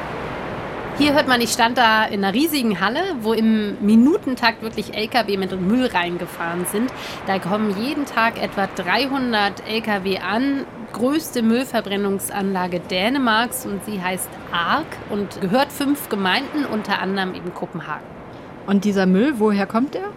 Hier 0.99 1.13
hört 1.13 1.29
man, 1.29 1.43
ich 1.43 1.51
stand 1.51 1.77
da 1.77 2.07
in 2.07 2.25
einer 2.25 2.33
riesigen 2.33 2.81
Halle, 2.81 3.03
wo 3.21 3.35
im 3.35 3.77
Minutentakt 3.85 4.63
wirklich 4.63 4.97
LKW 4.97 5.37
mit 5.37 5.61
Müll 5.61 5.85
reingefahren 5.85 6.65
sind. 6.73 6.91
Da 7.27 7.39
kommen 7.39 7.77
jeden 7.79 8.07
Tag 8.07 8.43
etwa 8.43 8.67
300 8.67 9.69
LKW 9.69 10.19
an. 10.21 10.65
Größte 10.95 11.43
Müllverbrennungsanlage 11.43 12.81
Dänemarks 12.81 13.67
und 13.67 13.85
sie 13.85 14.01
heißt 14.01 14.31
ARK 14.53 14.87
und 15.11 15.39
gehört 15.43 15.71
fünf 15.71 16.09
Gemeinden, 16.09 16.65
unter 16.65 16.99
anderem 17.03 17.35
eben 17.35 17.53
Kopenhagen. 17.53 18.07
Und 18.67 18.85
dieser 18.85 19.05
Müll, 19.05 19.35
woher 19.37 19.67
kommt 19.67 19.93
der? 19.93 20.09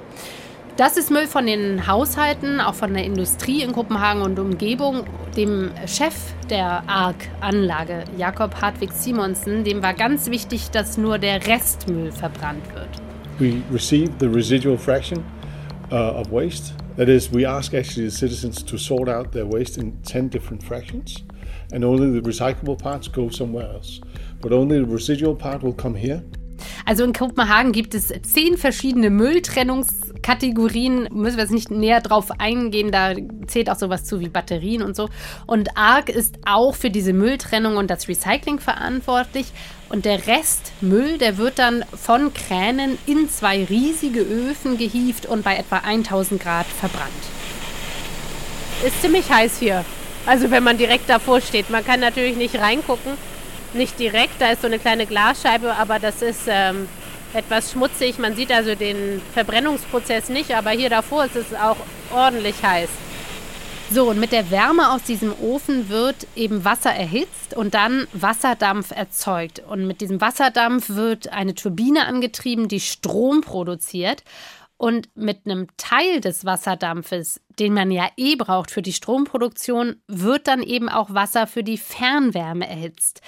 Das 0.80 0.96
ist 0.96 1.12
Müll 1.12 1.28
von 1.28 1.46
den 1.46 1.88
Haushalten, 1.88 2.62
auch 2.62 2.74
von 2.74 2.94
der 2.94 3.04
Industrie 3.04 3.64
in 3.64 3.74
Kopenhagen 3.74 4.22
und 4.22 4.40
Umgebung. 4.40 5.04
Dem 5.36 5.72
Chef 5.86 6.16
der 6.50 6.88
ARC-Anlage, 6.88 8.06
Jakob 8.18 8.56
Hartwig 8.62 8.94
Simonsen, 8.94 9.66
dem 9.66 9.84
war 9.84 9.94
ganz 9.94 10.30
wichtig, 10.30 10.72
dass 10.72 10.98
nur 10.98 11.18
der 11.18 11.46
Restmüll 11.46 12.14
verbrannt 12.14 12.64
wird. 12.74 12.88
We 13.40 13.62
receive 13.74 14.10
the 14.22 14.28
residual 14.28 14.78
fraction 14.78 15.22
uh, 15.92 16.18
of 16.18 16.32
waste. 16.32 16.74
That 16.96 17.10
is, 17.10 17.30
we 17.30 17.46
ask 17.46 17.74
actually 17.74 18.10
the 18.10 18.16
citizens 18.16 18.64
to 18.64 18.78
sort 18.78 19.10
out 19.10 19.34
their 19.34 19.52
waste 19.52 19.78
in 19.78 20.02
10 20.04 20.30
different 20.30 20.64
fractions, 20.64 21.26
and 21.74 21.84
only 21.84 22.10
the 22.10 22.26
recyclable 22.26 22.82
parts 22.82 23.10
go 23.10 23.28
somewhere 23.28 23.70
else. 23.70 24.00
But 24.40 24.54
only 24.54 24.80
the 24.80 24.86
residual 24.86 25.36
part 25.36 25.62
will 25.62 25.76
come 25.76 25.96
here. 25.96 26.24
Also 26.86 27.04
in 27.04 27.14
Kopenhagen 27.14 27.72
gibt 27.72 27.94
es 27.94 28.08
zehn 28.08 28.58
verschiedene 28.58 29.10
Mülltrennungskategorien. 30.20 31.08
Müssen 31.12 31.38
wir 31.38 31.44
jetzt 31.44 31.52
nicht 31.52 31.72
näher 31.72 32.02
drauf 32.02 32.32
eingehen. 32.40 32.92
Da 32.92 33.14
zählt 33.48 33.70
auch 33.70 33.78
sowas 33.78 34.06
zu 34.06 34.20
wie 34.20 34.30
Batterien 34.30 34.82
und 34.82 34.96
so. 34.96 35.10
Und 35.46 35.78
ARC 35.78 36.10
ist 36.10 36.38
auch 36.46 36.76
für 36.76 36.90
diese 36.90 37.14
Mülltrennung 37.14 37.78
und 37.78 37.90
das 37.90 38.08
Recycling 38.08 38.60
verantwortlich. 38.60 39.48
Und 39.90 40.06
der 40.06 40.28
Restmüll, 40.28 41.18
der 41.18 41.38
wird 41.38 41.58
dann 41.58 41.84
von 41.94 42.34
Kränen 42.34 42.98
in 43.08 43.30
zwei 43.30 43.64
riesige 43.66 44.22
Öfen 44.22 44.78
gehievt 44.78 45.26
und 45.26 45.44
bei 45.44 45.58
etwa 45.58 45.78
1000 45.78 46.42
Grad 46.42 46.68
verbrannt. 46.68 47.10
Ist 48.86 49.02
ziemlich 49.02 49.30
heiß 49.30 49.60
hier. 49.60 49.84
Also 50.26 50.52
wenn 50.52 50.64
man 50.64 50.78
direkt 50.78 51.10
davor 51.10 51.42
steht. 51.42 51.70
Man 51.70 51.84
kann 51.84 52.00
natürlich 52.00 52.38
nicht 52.38 52.60
reingucken 52.60 53.14
nicht 53.74 54.00
direkt, 54.00 54.42
da 54.42 54.52
ist 54.52 54.62
so 54.62 54.68
eine 54.68 54.80
kleine 54.80 55.06
Glasscheibe, 55.06 55.76
aber 55.76 56.00
das 56.00 56.22
ist 56.22 56.42
ähm, 56.48 56.88
etwas 57.34 57.72
schmutzig. 57.72 58.20
Man 58.20 58.36
sieht 58.36 58.52
also 58.52 58.76
den 58.76 59.22
Verbrennungsprozess 59.34 60.30
nicht, 60.30 60.56
aber 60.56 60.72
hier 60.72 60.90
davor 60.90 61.26
ist 61.26 61.36
es 61.36 61.54
auch 61.54 61.78
ordentlich 62.12 62.62
heiß. 62.64 62.90
So, 63.92 64.12
und 64.12 64.20
mit 64.20 64.32
der 64.32 64.52
Wärme 64.52 64.92
aus 64.92 65.02
diesem 65.02 65.34
Ofen 65.42 65.90
wird 65.90 66.28
eben 66.36 66.64
Wasser 66.64 66.92
erhitzt 66.92 67.56
und 67.56 67.74
dann 67.74 68.08
Wasserdampf 68.14 68.92
erzeugt. 68.92 69.64
Und 69.68 69.88
mit 69.88 70.00
diesem 70.00 70.22
Wasserdampf 70.22 70.90
wird 70.90 71.34
eine 71.34 71.56
Turbine 71.56 72.06
angetrieben, 72.06 72.68
die 72.68 72.82
Strom 72.82 73.42
produziert. 73.42 74.24
Und 74.78 75.10
mit 75.16 75.40
einem 75.46 75.68
Teil 75.76 76.22
des 76.22 76.46
Wasserdampfes, 76.46 77.42
den 77.60 77.74
man 77.74 77.90
ja 77.90 78.08
eh 78.16 78.36
braucht 78.36 78.70
für 78.70 78.84
die 78.84 78.94
Stromproduktion, 78.94 79.96
wird 80.08 80.48
dann 80.48 80.62
eben 80.62 80.88
auch 80.88 81.14
Wasser 81.14 81.48
für 81.48 81.64
die 81.64 81.78
Fernwärme 81.78 82.70
erhitzt. 82.70 83.22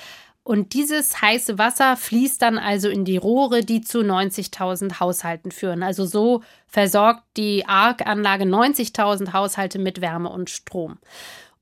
Und 0.44 0.74
dieses 0.74 1.22
heiße 1.22 1.60
Wasser 1.60 1.96
fließt 1.96 2.42
dann 2.42 2.58
also 2.58 2.90
in 2.90 3.06
die 3.06 3.18
Rohre, 3.18 3.62
die 3.62 3.82
zu 3.82 4.00
90.000 4.00 5.00
Haushalten 5.00 5.52
führen. 5.52 5.84
Also 5.84 6.06
so 6.06 6.42
versorgt 6.66 7.24
die 7.38 7.66
ARC-Anlage 7.68 8.46
90.000 8.46 9.34
Haushalte 9.34 9.78
mit 9.78 10.02
Wärme 10.02 10.30
und 10.30 10.50
Strom. 10.50 10.98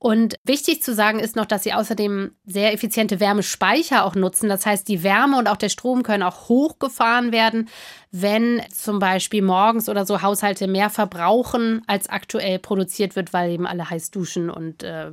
Und 0.01 0.35
wichtig 0.45 0.81
zu 0.81 0.93
sagen 0.93 1.19
ist 1.19 1.35
noch, 1.35 1.45
dass 1.45 1.63
sie 1.63 1.73
außerdem 1.73 2.31
sehr 2.45 2.71
effiziente 2.73 3.19
Wärmespeicher 3.19 4.05
auch 4.05 4.15
nutzen. 4.15 4.47
Das 4.47 4.65
heißt, 4.65 4.87
die 4.87 5.03
Wärme 5.03 5.37
und 5.37 5.47
auch 5.47 5.57
der 5.57 5.67
Strom 5.67 6.03
können 6.03 6.23
auch 6.23 6.47
hochgefahren 6.47 7.33
werden, 7.33 7.67
wenn 8.09 8.61
zum 8.73 8.99
Beispiel 8.99 9.41
morgens 9.41 9.89
oder 9.89 10.05
so 10.05 10.21
Haushalte 10.21 10.67
mehr 10.67 10.89
verbrauchen, 10.89 11.81
als 11.85 12.07
aktuell 12.07 12.59
produziert 12.59 13.17
wird, 13.17 13.33
weil 13.33 13.51
eben 13.51 13.67
alle 13.67 13.89
heiß 13.89 14.09
duschen 14.11 14.49
und 14.49 14.83
äh, 14.83 15.11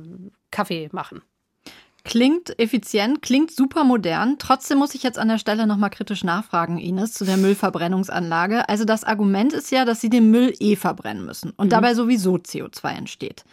Kaffee 0.51 0.87
machen. 0.93 1.21
Klingt 2.07 2.57
effizient, 2.59 3.21
klingt 3.21 3.51
super 3.51 3.83
modern. 3.83 4.37
Trotzdem 4.39 4.77
muss 4.77 4.95
ich 4.95 5.03
jetzt 5.03 5.19
an 5.19 5.27
der 5.27 5.37
Stelle 5.37 5.67
nochmal 5.67 5.89
kritisch 5.89 6.23
nachfragen, 6.23 6.77
Ines, 6.77 7.13
zu 7.13 7.25
der 7.25 7.37
Müllverbrennungsanlage. 7.37 8.67
Also 8.69 8.85
das 8.85 9.03
Argument 9.03 9.53
ist 9.53 9.71
ja, 9.71 9.85
dass 9.85 10.01
sie 10.01 10.09
den 10.09 10.31
Müll 10.31 10.53
eh 10.59 10.75
verbrennen 10.75 11.25
müssen 11.25 11.51
und 11.57 11.67
mhm. 11.67 11.71
dabei 11.71 11.93
sowieso 11.93 12.35
CO2 12.35 12.89
entsteht 12.89 13.43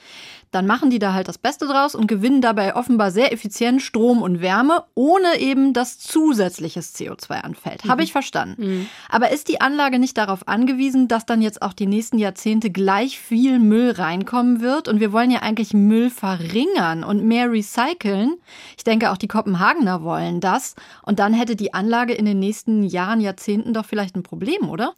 dann 0.54 0.66
machen 0.66 0.88
die 0.88 0.98
da 1.00 1.12
halt 1.12 1.26
das 1.26 1.38
Beste 1.38 1.66
draus 1.66 1.94
und 1.94 2.06
gewinnen 2.06 2.40
dabei 2.40 2.76
offenbar 2.76 3.10
sehr 3.10 3.32
effizient 3.32 3.82
Strom 3.82 4.22
und 4.22 4.40
Wärme, 4.40 4.84
ohne 4.94 5.38
eben 5.40 5.72
dass 5.72 5.98
zusätzliches 5.98 6.94
CO2 6.94 7.40
anfällt. 7.40 7.84
Mhm. 7.84 7.88
Habe 7.90 8.02
ich 8.04 8.12
verstanden. 8.12 8.64
Mhm. 8.64 8.86
Aber 9.08 9.32
ist 9.32 9.48
die 9.48 9.60
Anlage 9.60 9.98
nicht 9.98 10.16
darauf 10.16 10.46
angewiesen, 10.46 11.08
dass 11.08 11.26
dann 11.26 11.42
jetzt 11.42 11.60
auch 11.60 11.72
die 11.72 11.86
nächsten 11.86 12.18
Jahrzehnte 12.18 12.70
gleich 12.70 13.18
viel 13.18 13.58
Müll 13.58 13.90
reinkommen 13.90 14.60
wird? 14.60 14.86
Und 14.86 15.00
wir 15.00 15.12
wollen 15.12 15.30
ja 15.30 15.40
eigentlich 15.40 15.74
Müll 15.74 16.10
verringern 16.10 17.02
und 17.02 17.24
mehr 17.24 17.50
recyceln. 17.50 18.36
Ich 18.76 18.84
denke, 18.84 19.10
auch 19.10 19.16
die 19.16 19.28
Kopenhagener 19.28 20.02
wollen 20.02 20.40
das. 20.40 20.74
Und 21.02 21.18
dann 21.18 21.32
hätte 21.32 21.56
die 21.56 21.74
Anlage 21.74 22.14
in 22.14 22.24
den 22.24 22.38
nächsten 22.38 22.82
Jahren, 22.82 23.20
Jahrzehnten 23.20 23.74
doch 23.74 23.86
vielleicht 23.86 24.16
ein 24.16 24.22
Problem, 24.22 24.68
oder? 24.68 24.94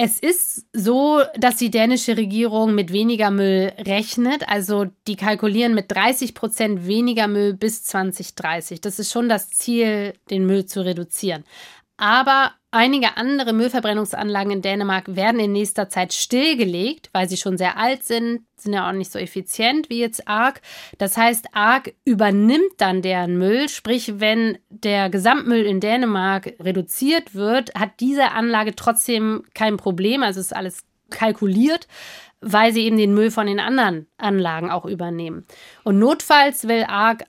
Es 0.00 0.20
ist 0.20 0.64
so, 0.72 1.22
dass 1.34 1.56
die 1.56 1.72
dänische 1.72 2.16
Regierung 2.16 2.72
mit 2.72 2.92
weniger 2.92 3.32
Müll 3.32 3.72
rechnet. 3.80 4.48
Also 4.48 4.86
die 5.08 5.16
kalkulieren 5.16 5.74
mit 5.74 5.90
30 5.90 6.34
Prozent 6.34 6.86
weniger 6.86 7.26
Müll 7.26 7.54
bis 7.54 7.82
2030. 7.82 8.80
Das 8.80 9.00
ist 9.00 9.10
schon 9.10 9.28
das 9.28 9.50
Ziel, 9.50 10.14
den 10.30 10.46
Müll 10.46 10.66
zu 10.66 10.84
reduzieren. 10.84 11.42
Aber 11.98 12.52
einige 12.70 13.16
andere 13.16 13.52
Müllverbrennungsanlagen 13.52 14.52
in 14.52 14.62
Dänemark 14.62 15.16
werden 15.16 15.40
in 15.40 15.52
nächster 15.52 15.88
Zeit 15.88 16.12
stillgelegt, 16.12 17.10
weil 17.12 17.28
sie 17.28 17.36
schon 17.36 17.58
sehr 17.58 17.76
alt 17.76 18.04
sind, 18.04 18.42
sind 18.56 18.72
ja 18.72 18.88
auch 18.88 18.92
nicht 18.92 19.10
so 19.10 19.18
effizient 19.18 19.90
wie 19.90 19.98
jetzt 19.98 20.28
ARC. 20.28 20.62
Das 20.96 21.16
heißt, 21.16 21.48
ARC 21.52 21.94
übernimmt 22.04 22.72
dann 22.78 23.02
deren 23.02 23.36
Müll, 23.36 23.68
sprich, 23.68 24.20
wenn 24.20 24.58
der 24.70 25.10
Gesamtmüll 25.10 25.66
in 25.66 25.80
Dänemark 25.80 26.54
reduziert 26.60 27.34
wird, 27.34 27.74
hat 27.74 27.98
diese 27.98 28.30
Anlage 28.30 28.76
trotzdem 28.76 29.42
kein 29.54 29.76
Problem, 29.76 30.22
also 30.22 30.38
ist 30.38 30.54
alles 30.54 30.84
kalkuliert, 31.10 31.88
weil 32.40 32.72
sie 32.72 32.82
eben 32.82 32.96
den 32.96 33.14
Müll 33.14 33.32
von 33.32 33.48
den 33.48 33.58
anderen 33.58 34.06
Anlagen 34.18 34.70
auch 34.70 34.84
übernehmen. 34.84 35.46
Und 35.82 35.98
notfalls 35.98 36.68
will 36.68 36.84
ARG 36.86 37.24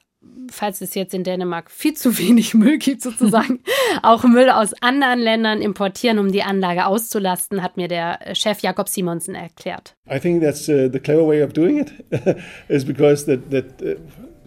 falls 0.52 0.82
es 0.82 0.96
jetzt 0.96 1.14
in 1.14 1.24
Dänemark 1.24 1.72
viel 1.72 1.94
zu 1.94 2.18
wenig 2.18 2.54
Müll 2.54 2.78
gibt, 2.78 3.02
sozusagen, 3.02 3.60
auch 4.04 4.24
Müll 4.24 4.50
aus 4.50 4.74
anderen 4.82 5.20
Ländern 5.20 5.62
importieren, 5.62 6.20
um 6.20 6.32
die 6.32 6.44
Anlage 6.44 6.86
auszulasten, 6.86 7.64
hat 7.64 7.78
mir 7.78 7.88
der 7.88 8.20
Chef 8.34 8.62
Jakob 8.62 8.90
Simonsen 8.90 9.36
erklärt. 9.36 9.96
I 10.12 10.20
think 10.20 10.42
that's 10.42 10.68
uh, 10.68 10.90
the 10.92 11.00
clever 11.00 11.26
way 11.26 11.44
of 11.44 11.54
doing 11.54 11.80
it, 11.80 11.94
is 12.68 12.84
because 12.86 13.26
that, 13.26 13.50
that 13.52 13.82
uh, 13.82 13.96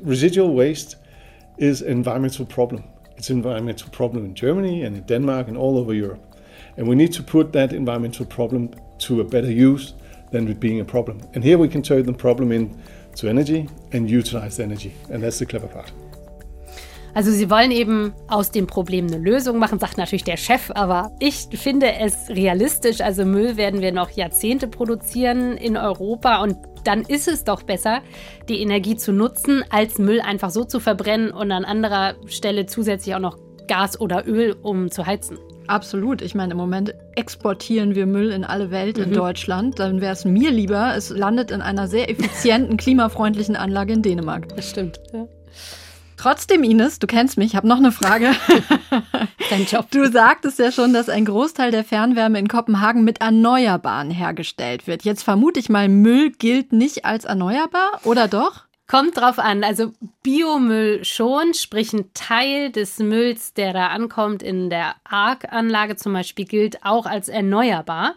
residual 0.03 0.55
waste 0.55 0.99
is 1.59 1.83
an 1.83 1.89
environmental 1.89 2.45
problem. 2.45 2.85
It's 3.17 3.31
an 3.31 3.39
environmental 3.39 3.89
problem 3.91 4.25
in 4.25 4.35
Germany 4.35 4.85
and 4.85 4.97
in 4.97 5.07
Denmark 5.07 5.49
and 5.49 5.57
all 5.57 5.79
over 5.79 5.95
Europe. 5.95 6.21
And 6.77 6.89
we 6.89 6.97
need 6.97 7.13
to 7.13 7.23
put 7.23 7.53
that 7.53 7.73
environmental 7.73 8.27
problem 8.27 8.71
to 9.01 9.21
a 9.21 9.25
better 9.25 9.51
use 9.51 9.95
than 10.33 10.49
it 10.49 10.59
being 10.59 10.81
a 10.81 10.85
problem. 10.85 11.21
And 11.35 11.45
here 11.45 11.59
we 11.59 11.69
can 11.69 11.83
turn 11.83 12.07
the 12.07 12.13
problem 12.13 12.51
in 12.51 12.75
to 13.17 13.29
energy 13.29 13.67
and 13.93 14.11
utilize 14.11 14.63
energy. 14.63 14.93
And 15.11 15.23
that's 15.23 15.39
the 15.39 15.47
clever 15.47 15.69
part. 15.69 15.93
Also 17.15 17.31
sie 17.31 17.51
wollen 17.51 17.71
eben 17.71 18.15
aus 18.29 18.51
dem 18.51 18.67
Problem 18.67 19.07
eine 19.07 19.19
Lösung 19.19 19.59
machen, 19.59 19.79
sagt 19.79 19.99
natürlich 19.99 20.25
der 20.25 20.39
Chef, 20.39 20.71
aber 20.75 21.11
ich 21.21 21.49
finde 21.53 21.93
es 22.01 22.31
realistisch. 22.31 23.03
Also 23.03 23.27
Müll 23.27 23.57
werden 23.59 23.83
wir 23.83 23.93
noch 23.93 24.11
Jahrzehnte 24.11 24.67
produzieren 24.67 25.59
in 25.59 25.77
Europa 25.77 26.43
und 26.43 26.57
dann 26.85 27.03
ist 27.03 27.29
es 27.29 27.45
doch 27.45 27.63
besser, 27.63 28.01
die 28.49 28.61
Energie 28.61 28.97
zu 28.97 29.13
nutzen, 29.13 29.63
als 29.71 29.99
Müll 29.99 30.21
einfach 30.21 30.51
so 30.51 30.65
zu 30.65 30.81
verbrennen 30.81 31.31
und 31.31 31.53
an 31.53 31.65
anderer 31.65 32.15
Stelle 32.27 32.67
zusätzlich 32.67 33.15
auch 33.15 33.21
noch 33.21 33.39
Gas 33.69 34.01
oder 34.01 34.27
Öl, 34.27 34.57
um 34.63 34.91
zu 34.91 35.07
heizen. 35.07 35.39
Absolut. 35.67 36.23
Ich 36.23 36.35
meine, 36.35 36.53
im 36.53 36.59
Moment 36.59 36.95
exportieren 37.15 37.95
wir 37.95 38.07
Müll 38.07 38.31
in 38.31 38.45
alle 38.45 38.71
Welt 38.71 38.99
mhm. 38.99 39.05
in 39.05 39.13
Deutschland. 39.13 39.79
Dann 39.79 40.01
wäre 40.01 40.13
es 40.13 40.25
mir 40.25 40.51
lieber, 40.51 40.95
es 40.97 41.11
landet 41.11 41.51
in 41.51 41.63
einer 41.63 41.89
sehr 41.89 42.11
effizienten, 42.11 42.77
klimafreundlichen 42.79 43.57
Anlage 43.57 43.93
in 43.93 44.03
Dänemark. 44.03 44.55
Das 44.57 44.71
stimmt. 44.71 45.01
Ja. 45.13 45.27
Trotzdem, 46.17 46.63
Ines, 46.63 47.01
du 47.01 47.09
kennst 47.09 47.37
mich, 47.37 47.49
ich 47.49 47.57
habe 47.57 47.67
noch 47.67 47.79
eine 47.79 47.91
Frage. 47.91 48.31
Dein 49.51 49.65
Job. 49.65 49.91
Du 49.91 50.09
sagtest 50.09 50.59
ja 50.61 50.71
schon, 50.71 50.93
dass 50.93 51.09
ein 51.09 51.25
Großteil 51.25 51.73
der 51.73 51.83
Fernwärme 51.83 52.39
in 52.39 52.47
Kopenhagen 52.47 53.03
mit 53.03 53.21
Erneuerbaren 53.21 54.13
hergestellt 54.13 54.87
wird. 54.87 55.03
Jetzt 55.03 55.25
vermute 55.25 55.59
ich 55.59 55.69
mal, 55.69 55.89
Müll 55.89 56.31
gilt 56.31 56.73
nicht 56.73 57.05
als 57.05 57.25
erneuerbar, 57.25 58.01
oder 58.05 58.29
doch? 58.29 58.67
Kommt 58.87 59.17
drauf 59.17 59.39
an. 59.39 59.65
Also 59.65 59.93
Biomüll 60.23 61.05
schon, 61.05 61.55
sprich 61.55 61.93
ein 61.93 62.11
Teil 62.15 62.71
des 62.71 62.99
Mülls, 62.99 63.55
der 63.55 63.73
da 63.73 63.87
ankommt 63.89 64.43
in 64.43 64.71
der 64.71 64.97
ARC-Anlage 65.05 65.97
zum 65.97 66.13
Beispiel, 66.13 66.45
gilt 66.45 66.85
auch 66.85 67.07
als 67.07 67.29
erneuerbar. 67.29 68.15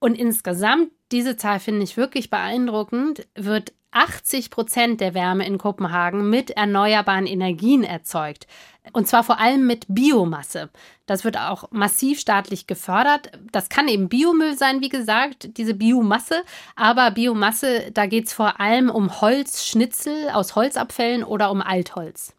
Und 0.00 0.18
insgesamt, 0.18 0.90
diese 1.12 1.36
Zahl 1.36 1.60
finde 1.60 1.84
ich 1.84 1.96
wirklich 1.96 2.30
beeindruckend, 2.30 3.26
wird 3.34 3.72
80 3.90 4.50
Prozent 4.50 5.00
der 5.00 5.14
Wärme 5.14 5.46
in 5.46 5.58
Kopenhagen 5.58 6.28
mit 6.28 6.50
erneuerbaren 6.50 7.26
Energien 7.26 7.84
erzeugt. 7.84 8.46
Und 8.92 9.08
zwar 9.08 9.24
vor 9.24 9.38
allem 9.40 9.66
mit 9.66 9.86
Biomasse. 9.88 10.70
Das 11.06 11.24
wird 11.24 11.38
auch 11.38 11.70
massiv 11.70 12.20
staatlich 12.20 12.66
gefördert. 12.66 13.32
Das 13.52 13.68
kann 13.68 13.88
eben 13.88 14.08
Biomüll 14.08 14.56
sein, 14.56 14.80
wie 14.80 14.88
gesagt, 14.88 15.56
diese 15.56 15.74
Biomasse. 15.74 16.42
Aber 16.76 17.10
Biomasse, 17.10 17.90
da 17.92 18.06
geht 18.06 18.26
es 18.26 18.32
vor 18.32 18.60
allem 18.60 18.90
um 18.90 19.20
Holzschnitzel 19.20 20.30
aus 20.30 20.54
Holzabfällen 20.54 21.24
oder 21.24 21.50
um 21.50 21.62
Altholz. 21.62 22.34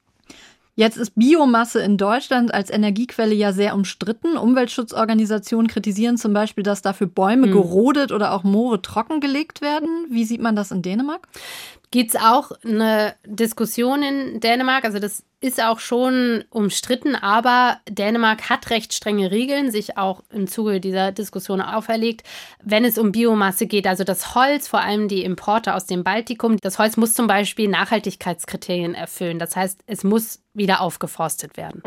Jetzt 0.79 0.95
ist 0.95 1.11
Biomasse 1.15 1.81
in 1.81 1.97
Deutschland 1.97 2.53
als 2.53 2.69
Energiequelle 2.69 3.35
ja 3.35 3.51
sehr 3.51 3.75
umstritten. 3.75 4.37
Umweltschutzorganisationen 4.37 5.67
kritisieren 5.67 6.15
zum 6.15 6.31
Beispiel, 6.31 6.63
dass 6.63 6.81
dafür 6.81 7.07
Bäume 7.07 7.47
hm. 7.47 7.51
gerodet 7.51 8.13
oder 8.13 8.31
auch 8.31 8.43
Moore 8.43 8.81
trockengelegt 8.81 9.59
werden. 9.59 9.89
Wie 10.09 10.23
sieht 10.23 10.39
man 10.39 10.55
das 10.55 10.71
in 10.71 10.81
Dänemark? 10.81 11.27
Gibt 11.91 12.13
es 12.13 12.21
auch 12.21 12.51
eine 12.63 13.15
Diskussion 13.25 14.03
in 14.03 14.39
Dänemark? 14.39 14.85
Also 14.85 14.99
das 14.99 15.23
ist 15.41 15.63
auch 15.63 15.79
schon 15.79 16.43
umstritten, 16.51 17.15
aber 17.15 17.79
Dänemark 17.89 18.49
hat 18.49 18.69
recht 18.69 18.93
strenge 18.93 19.31
Regeln, 19.31 19.71
sich 19.71 19.97
auch 19.97 20.21
im 20.31 20.47
Zuge 20.47 20.79
dieser 20.79 21.11
Diskussion 21.11 21.61
auferlegt, 21.61 22.27
wenn 22.63 22.85
es 22.85 22.97
um 22.99 23.11
Biomasse 23.11 23.65
geht. 23.65 23.87
Also 23.87 24.03
das 24.03 24.35
Holz, 24.35 24.67
vor 24.67 24.81
allem 24.81 25.07
die 25.07 25.23
Importe 25.23 25.73
aus 25.73 25.87
dem 25.87 26.03
Baltikum, 26.03 26.57
das 26.57 26.77
Holz 26.77 26.95
muss 26.95 27.15
zum 27.15 27.25
Beispiel 27.25 27.69
Nachhaltigkeitskriterien 27.69 28.93
erfüllen. 28.93 29.39
Das 29.39 29.55
heißt, 29.55 29.81
es 29.87 30.03
muss 30.03 30.43
wieder 30.53 30.81
aufgeforstet 30.81 31.57
werden. 31.57 31.81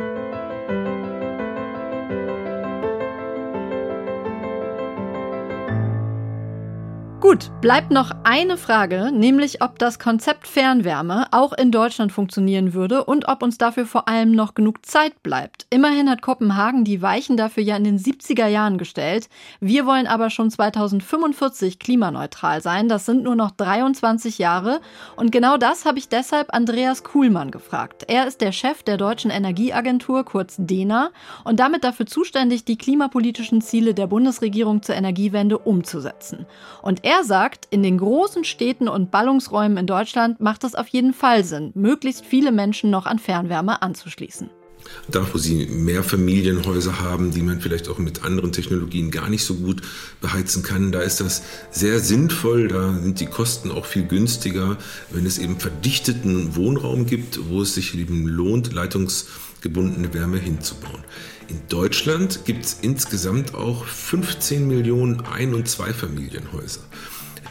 Gut, 7.22 7.52
bleibt 7.60 7.92
noch 7.92 8.10
eine 8.24 8.56
Frage, 8.56 9.12
nämlich 9.12 9.62
ob 9.62 9.78
das 9.78 10.00
Konzept 10.00 10.48
Fernwärme 10.48 11.28
auch 11.30 11.52
in 11.52 11.70
Deutschland 11.70 12.10
funktionieren 12.10 12.74
würde 12.74 13.04
und 13.04 13.28
ob 13.28 13.44
uns 13.44 13.58
dafür 13.58 13.86
vor 13.86 14.08
allem 14.08 14.32
noch 14.32 14.54
genug 14.54 14.84
Zeit 14.84 15.22
bleibt. 15.22 15.66
Immerhin 15.70 16.10
hat 16.10 16.20
Kopenhagen 16.20 16.82
die 16.82 17.00
Weichen 17.00 17.36
dafür 17.36 17.62
ja 17.62 17.76
in 17.76 17.84
den 17.84 17.96
70er 17.96 18.48
Jahren 18.48 18.76
gestellt. 18.76 19.28
Wir 19.60 19.86
wollen 19.86 20.08
aber 20.08 20.30
schon 20.30 20.50
2045 20.50 21.78
klimaneutral 21.78 22.60
sein. 22.60 22.88
Das 22.88 23.06
sind 23.06 23.22
nur 23.22 23.36
noch 23.36 23.52
23 23.52 24.38
Jahre. 24.38 24.80
Und 25.14 25.30
genau 25.30 25.58
das 25.58 25.84
habe 25.84 26.00
ich 26.00 26.08
deshalb 26.08 26.52
Andreas 26.52 27.04
Kuhlmann 27.04 27.52
gefragt. 27.52 28.02
Er 28.08 28.26
ist 28.26 28.40
der 28.40 28.50
Chef 28.50 28.82
der 28.82 28.96
Deutschen 28.96 29.30
Energieagentur, 29.30 30.24
kurz 30.24 30.56
DENA, 30.58 31.12
und 31.44 31.60
damit 31.60 31.84
dafür 31.84 32.06
zuständig, 32.06 32.64
die 32.64 32.76
klimapolitischen 32.76 33.60
Ziele 33.60 33.94
der 33.94 34.08
Bundesregierung 34.08 34.82
zur 34.82 34.96
Energiewende 34.96 35.56
umzusetzen. 35.58 36.46
Und 36.82 37.04
er 37.04 37.11
er 37.12 37.24
sagt, 37.24 37.66
in 37.68 37.82
den 37.82 37.98
großen 37.98 38.42
Städten 38.42 38.88
und 38.88 39.10
Ballungsräumen 39.10 39.76
in 39.76 39.86
Deutschland 39.86 40.40
macht 40.40 40.64
es 40.64 40.74
auf 40.74 40.88
jeden 40.88 41.12
Fall 41.12 41.44
Sinn, 41.44 41.70
möglichst 41.74 42.24
viele 42.24 42.52
Menschen 42.52 42.88
noch 42.88 43.04
an 43.04 43.18
Fernwärme 43.18 43.82
anzuschließen. 43.82 44.48
Da, 45.08 45.26
wo 45.32 45.38
sie 45.38 45.66
mehr 45.66 46.02
Familienhäuser 46.02 47.00
haben, 47.00 47.30
die 47.30 47.42
man 47.42 47.60
vielleicht 47.60 47.88
auch 47.88 47.98
mit 47.98 48.24
anderen 48.24 48.50
Technologien 48.50 49.10
gar 49.10 49.28
nicht 49.28 49.44
so 49.44 49.56
gut 49.56 49.82
beheizen 50.22 50.62
kann, 50.62 50.90
da 50.90 51.02
ist 51.02 51.20
das 51.20 51.42
sehr 51.70 52.00
sinnvoll. 52.00 52.68
Da 52.68 52.94
sind 52.94 53.20
die 53.20 53.26
Kosten 53.26 53.70
auch 53.70 53.84
viel 53.84 54.04
günstiger, 54.04 54.78
wenn 55.10 55.26
es 55.26 55.38
eben 55.38 55.60
verdichteten 55.60 56.56
Wohnraum 56.56 57.06
gibt, 57.06 57.50
wo 57.50 57.60
es 57.60 57.74
sich 57.74 57.96
eben 57.96 58.26
lohnt, 58.26 58.72
leitungsgebundene 58.72 60.14
Wärme 60.14 60.38
hinzubauen. 60.38 61.04
In 61.52 61.60
Deutschland 61.68 62.46
gibt 62.46 62.64
es 62.64 62.78
insgesamt 62.80 63.54
auch 63.54 63.84
15 63.84 64.66
Millionen 64.66 65.20
Ein- 65.20 65.52
und 65.52 65.68
Zweifamilienhäuser. 65.68 66.80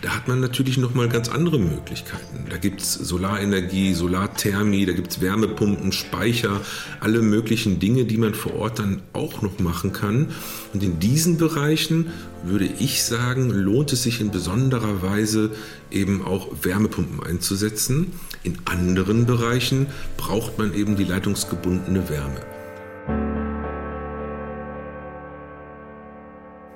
Da 0.01 0.15
hat 0.15 0.27
man 0.27 0.39
natürlich 0.39 0.79
nochmal 0.79 1.07
ganz 1.07 1.29
andere 1.29 1.59
Möglichkeiten. 1.59 2.47
Da 2.49 2.57
gibt 2.57 2.81
es 2.81 2.95
Solarenergie, 2.95 3.93
Solarthermie, 3.93 4.87
da 4.87 4.93
gibt 4.93 5.11
es 5.11 5.21
Wärmepumpen, 5.21 5.91
Speicher, 5.91 6.61
alle 6.99 7.21
möglichen 7.21 7.79
Dinge, 7.79 8.05
die 8.05 8.17
man 8.17 8.33
vor 8.33 8.55
Ort 8.55 8.79
dann 8.79 9.03
auch 9.13 9.43
noch 9.43 9.59
machen 9.59 9.93
kann. 9.93 10.29
Und 10.73 10.81
in 10.81 10.99
diesen 10.99 11.37
Bereichen 11.37 12.07
würde 12.43 12.65
ich 12.79 13.03
sagen, 13.03 13.51
lohnt 13.51 13.93
es 13.93 14.01
sich 14.01 14.19
in 14.19 14.31
besonderer 14.31 15.03
Weise 15.03 15.51
eben 15.91 16.25
auch 16.25 16.47
Wärmepumpen 16.63 17.21
einzusetzen. 17.21 18.13
In 18.41 18.57
anderen 18.65 19.27
Bereichen 19.27 19.85
braucht 20.17 20.57
man 20.57 20.73
eben 20.73 20.95
die 20.95 21.03
leitungsgebundene 21.03 22.09
Wärme. 22.09 22.41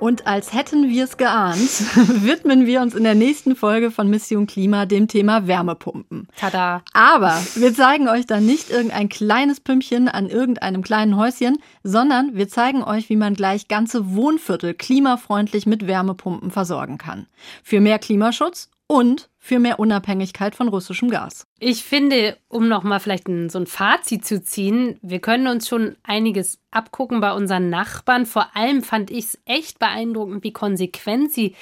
Und 0.05 0.27
als 0.27 0.53
hätten 0.53 0.87
wir 0.87 1.03
es 1.03 1.17
geahnt, 1.17 1.57
widmen 2.23 2.67
wir 2.67 2.81
uns 2.81 2.93
in 2.93 3.03
der 3.03 3.15
nächsten 3.15 3.55
Folge 3.55 3.89
von 3.89 4.07
Mission 4.07 4.45
Klima 4.45 4.85
dem 4.85 5.07
Thema 5.07 5.47
Wärmepumpen. 5.47 6.27
Tada! 6.37 6.83
Aber 6.93 7.41
wir 7.55 7.73
zeigen 7.73 8.07
euch 8.07 8.27
dann 8.27 8.45
nicht 8.45 8.69
irgendein 8.69 9.09
kleines 9.09 9.61
Pümpchen 9.61 10.07
an 10.07 10.29
irgendeinem 10.29 10.83
kleinen 10.83 11.17
Häuschen, 11.17 11.57
sondern 11.81 12.35
wir 12.35 12.47
zeigen 12.47 12.83
euch, 12.83 13.09
wie 13.09 13.15
man 13.15 13.33
gleich 13.33 13.67
ganze 13.67 14.13
Wohnviertel 14.13 14.75
klimafreundlich 14.75 15.65
mit 15.65 15.87
Wärmepumpen 15.87 16.51
versorgen 16.51 16.99
kann. 16.99 17.25
Für 17.63 17.81
mehr 17.81 17.97
Klimaschutz 17.97 18.69
und 18.87 19.29
für 19.37 19.59
mehr 19.59 19.79
Unabhängigkeit 19.79 20.55
von 20.55 20.67
russischem 20.67 21.09
Gas. 21.09 21.47
Ich 21.59 21.83
finde, 21.83 22.37
um 22.47 22.67
nochmal 22.67 22.99
vielleicht 22.99 23.27
ein, 23.27 23.49
so 23.49 23.59
ein 23.59 23.67
Fazit 23.67 24.25
zu 24.25 24.41
ziehen, 24.43 24.99
wir 25.01 25.19
können 25.19 25.47
uns 25.47 25.67
schon 25.67 25.95
einiges 26.03 26.59
abgucken 26.71 27.21
bei 27.21 27.31
unseren 27.31 27.69
Nachbarn. 27.69 28.25
Vor 28.25 28.55
allem 28.55 28.83
fand 28.83 29.11
ich 29.11 29.25
es 29.25 29.39
echt 29.45 29.79
beeindruckend, 29.79 30.43
wie 30.43 30.53
konsequent 30.53 31.31
sie 31.31 31.55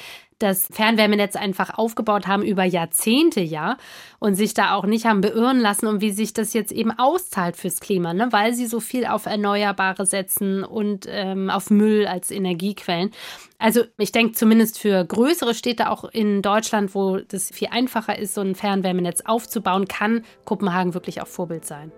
das 0.44 0.68
Fernwärmenetz 0.72 1.36
einfach 1.36 1.78
aufgebaut 1.78 2.28
haben 2.28 2.44
über 2.44 2.64
Jahrzehnte, 2.66 3.42
ja, 3.42 3.78
und 4.20 4.36
sich 4.36 4.54
da 4.54 4.76
auch 4.76 4.86
nicht 4.86 5.06
haben 5.06 5.22
beirren 5.22 5.60
lassen 5.60 5.88
und 5.88 6.02
wie 6.02 6.12
sich 6.12 6.34
das 6.34 6.54
jetzt 6.54 6.72
eben 6.72 6.92
auszahlt 6.92 7.56
fürs 7.58 7.80
Klima, 7.80 8.14
ne? 8.14 8.28
weil 8.32 8.54
sie 8.54 8.66
so 8.66 8.80
viel 8.80 9.06
auf 9.06 9.26
Erneuerbare 9.26 10.06
setzen 10.06 10.64
und 10.64 11.06
ähm, 11.10 11.50
auf 11.50 11.70
Müll 11.70 12.06
als 12.08 12.32
Energiequellen. 12.32 13.12
Also 13.58 13.84
ich 13.98 14.12
denke 14.12 14.34
zumindest 14.34 14.80
für 14.80 15.04
größere 15.06 15.54
Städte 15.54 15.90
auch 15.90 16.04
in 16.06 16.42
Deutschland, 16.42 16.96
wo 16.96 17.18
das 17.18 17.50
viel 17.50 17.70
einfacher 17.72 18.18
ist, 18.20 18.34
so 18.34 18.42
ein 18.42 18.56
Fernwärmenetz 18.56 19.22
aufzubauen, 19.22 19.88
kann 19.88 20.24
Kopenhagen 20.46 20.94
wirklich 20.94 21.22
auch 21.22 21.28
Vorbild 21.28 21.66
sein. 21.66 21.92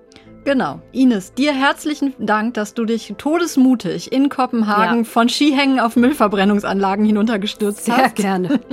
Genau. 0.45 0.79
Ines, 0.91 1.33
dir 1.33 1.53
herzlichen 1.53 2.13
Dank, 2.19 2.53
dass 2.53 2.75
du 2.75 2.85
dich 2.85 3.15
todesmutig 3.17 4.11
in 4.11 4.29
Kopenhagen 4.29 4.99
ja. 4.99 5.03
von 5.03 5.27
Skihängen 5.27 5.79
auf 5.79 5.95
Müllverbrennungsanlagen 5.95 7.03
hinuntergestürzt 7.03 7.85
Sehr 7.85 7.97
hast. 7.97 8.17
Sehr 8.17 8.23
gerne. 8.23 8.59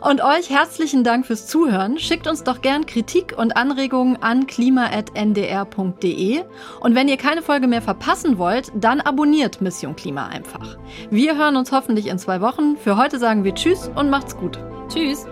Und 0.00 0.22
euch 0.22 0.48
herzlichen 0.48 1.04
Dank 1.04 1.26
fürs 1.26 1.46
Zuhören. 1.46 1.98
Schickt 1.98 2.26
uns 2.26 2.42
doch 2.42 2.62
gern 2.62 2.86
Kritik 2.86 3.34
und 3.36 3.54
Anregungen 3.54 4.16
an 4.22 4.46
klima.ndr.de. 4.46 6.42
Und 6.80 6.94
wenn 6.94 7.08
ihr 7.08 7.18
keine 7.18 7.42
Folge 7.42 7.66
mehr 7.66 7.82
verpassen 7.82 8.38
wollt, 8.38 8.72
dann 8.74 9.02
abonniert 9.02 9.60
Mission 9.60 9.94
Klima 9.94 10.28
einfach. 10.28 10.78
Wir 11.10 11.36
hören 11.36 11.56
uns 11.56 11.70
hoffentlich 11.70 12.06
in 12.06 12.18
zwei 12.18 12.40
Wochen. 12.40 12.78
Für 12.78 12.96
heute 12.96 13.18
sagen 13.18 13.44
wir 13.44 13.54
Tschüss 13.54 13.90
und 13.94 14.08
macht's 14.08 14.34
gut. 14.34 14.58
Tschüss. 14.88 15.26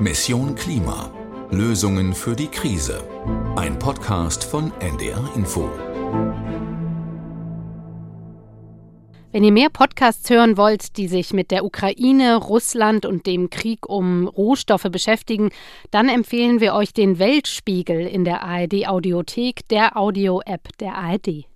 Mission 0.00 0.56
Klima. 0.56 1.12
Lösungen 1.52 2.14
für 2.14 2.36
die 2.36 2.46
Krise. 2.46 3.02
Ein 3.56 3.76
Podcast 3.76 4.44
von 4.44 4.72
NDR 4.78 5.28
Info. 5.34 5.68
Wenn 9.32 9.42
ihr 9.42 9.50
mehr 9.50 9.68
Podcasts 9.68 10.30
hören 10.30 10.56
wollt, 10.56 10.96
die 10.96 11.08
sich 11.08 11.32
mit 11.32 11.50
der 11.50 11.64
Ukraine, 11.64 12.36
Russland 12.36 13.04
und 13.04 13.26
dem 13.26 13.50
Krieg 13.50 13.88
um 13.88 14.28
Rohstoffe 14.28 14.86
beschäftigen, 14.92 15.50
dann 15.90 16.08
empfehlen 16.08 16.60
wir 16.60 16.74
euch 16.74 16.92
den 16.92 17.18
Weltspiegel 17.18 18.06
in 18.06 18.24
der 18.24 18.44
ARD 18.44 18.86
Audiothek, 18.86 19.66
der 19.66 19.96
Audio-App 19.96 20.68
der 20.78 20.94
ARD. 20.94 21.49